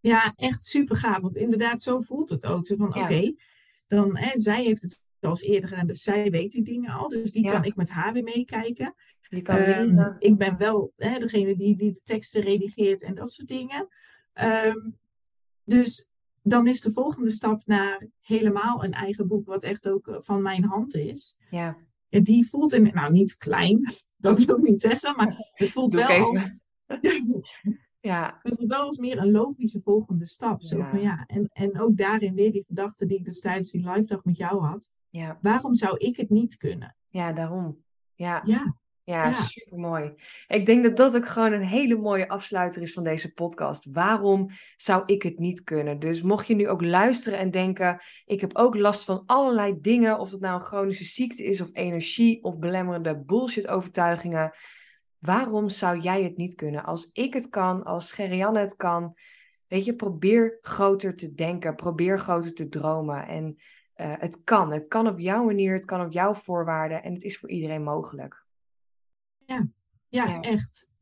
[0.00, 1.20] Ja, echt super gaaf.
[1.20, 2.66] Want inderdaad, zo voelt het ook.
[2.66, 3.02] Zo van, ja.
[3.02, 3.34] oké,
[3.86, 7.08] dan, hè, zij heeft het als eerder gedaan, dus zij weet die dingen al.
[7.08, 7.50] Dus die ja.
[7.50, 8.94] kan ik met haar weer meekijken.
[9.30, 13.88] Um, ik ben wel hè, degene die, die de teksten redigeert en dat soort dingen.
[14.34, 14.98] Um,
[15.64, 16.10] dus
[16.42, 20.64] dan is de volgende stap naar helemaal een eigen boek, wat echt ook van mijn
[20.64, 21.40] hand is.
[21.50, 21.76] Ja.
[22.08, 23.80] Die voelt in, nou niet klein,
[24.16, 26.50] dat wil ik niet zeggen, maar het voelt wel als.
[28.00, 28.38] ja.
[28.42, 30.62] Het voelt wel als meer een logische volgende stap.
[30.62, 30.86] Zo ja.
[30.86, 31.24] van, ja.
[31.26, 34.36] En, en ook daarin weer die gedachte die ik dus tijdens die live dag met
[34.36, 34.92] jou had.
[35.08, 35.38] Ja.
[35.42, 36.96] Waarom zou ik het niet kunnen?
[37.08, 37.84] Ja, daarom.
[38.14, 38.42] Ja.
[38.44, 38.76] Ja.
[39.04, 39.32] Ja, ja.
[39.32, 40.12] super mooi.
[40.48, 43.86] Ik denk dat dat ook gewoon een hele mooie afsluiter is van deze podcast.
[43.92, 45.98] Waarom zou ik het niet kunnen?
[45.98, 50.18] Dus mocht je nu ook luisteren en denken: ik heb ook last van allerlei dingen,
[50.18, 54.52] of het nou een chronische ziekte is, of energie, of belemmerende bullshit-overtuigingen.
[55.18, 56.84] Waarom zou jij het niet kunnen?
[56.84, 59.16] Als ik het kan, als Gerianne het kan,
[59.68, 63.26] weet je, probeer groter te denken, probeer groter te dromen.
[63.26, 63.56] En
[63.96, 64.72] uh, het kan.
[64.72, 67.82] Het kan op jouw manier, het kan op jouw voorwaarden en het is voor iedereen
[67.82, 68.43] mogelijk.
[69.46, 69.68] Ja,
[70.08, 70.92] ja, echt.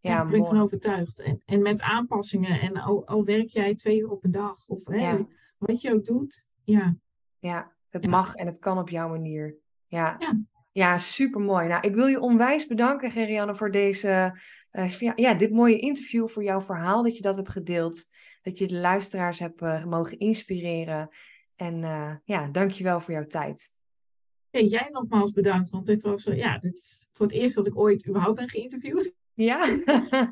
[0.00, 1.20] Ja, daar ben ik van overtuigd.
[1.20, 2.60] En, en met aanpassingen.
[2.60, 4.68] En al, al werk jij twee uur op een dag.
[4.68, 5.18] Of hè,
[5.58, 6.48] wat je ook doet.
[6.64, 6.96] Ja,
[7.38, 9.56] ja het mag en het kan op jouw manier.
[9.86, 10.40] Ja, ja.
[10.72, 11.68] ja super mooi.
[11.68, 14.40] Nou, ik wil je onwijs bedanken, Gerianne, voor deze,
[14.72, 16.28] uh, ja, dit mooie interview.
[16.28, 18.04] Voor jouw verhaal dat je dat hebt gedeeld.
[18.42, 21.08] Dat je de luisteraars hebt uh, mogen inspireren.
[21.56, 23.76] En uh, ja, dankjewel voor jouw tijd.
[24.50, 27.78] Jij nogmaals bedankt, want dit was uh, ja, dit is voor het eerst dat ik
[27.78, 29.14] ooit überhaupt ben geïnterviewd.
[29.34, 29.62] Ja.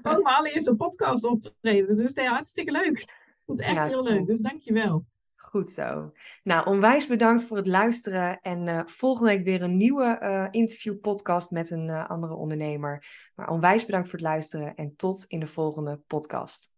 [0.03, 3.05] Ook mijn allereerste podcast optreden, dus nee, hartstikke leuk.
[3.47, 4.09] Het echt ja, heel top.
[4.09, 5.05] leuk, dus dankjewel.
[5.37, 6.13] Goed zo.
[6.43, 8.41] Nou, onwijs bedankt voor het luisteren.
[8.41, 13.07] En uh, volgende week weer een nieuwe uh, interview-podcast met een uh, andere ondernemer.
[13.35, 16.76] Maar onwijs bedankt voor het luisteren en tot in de volgende podcast.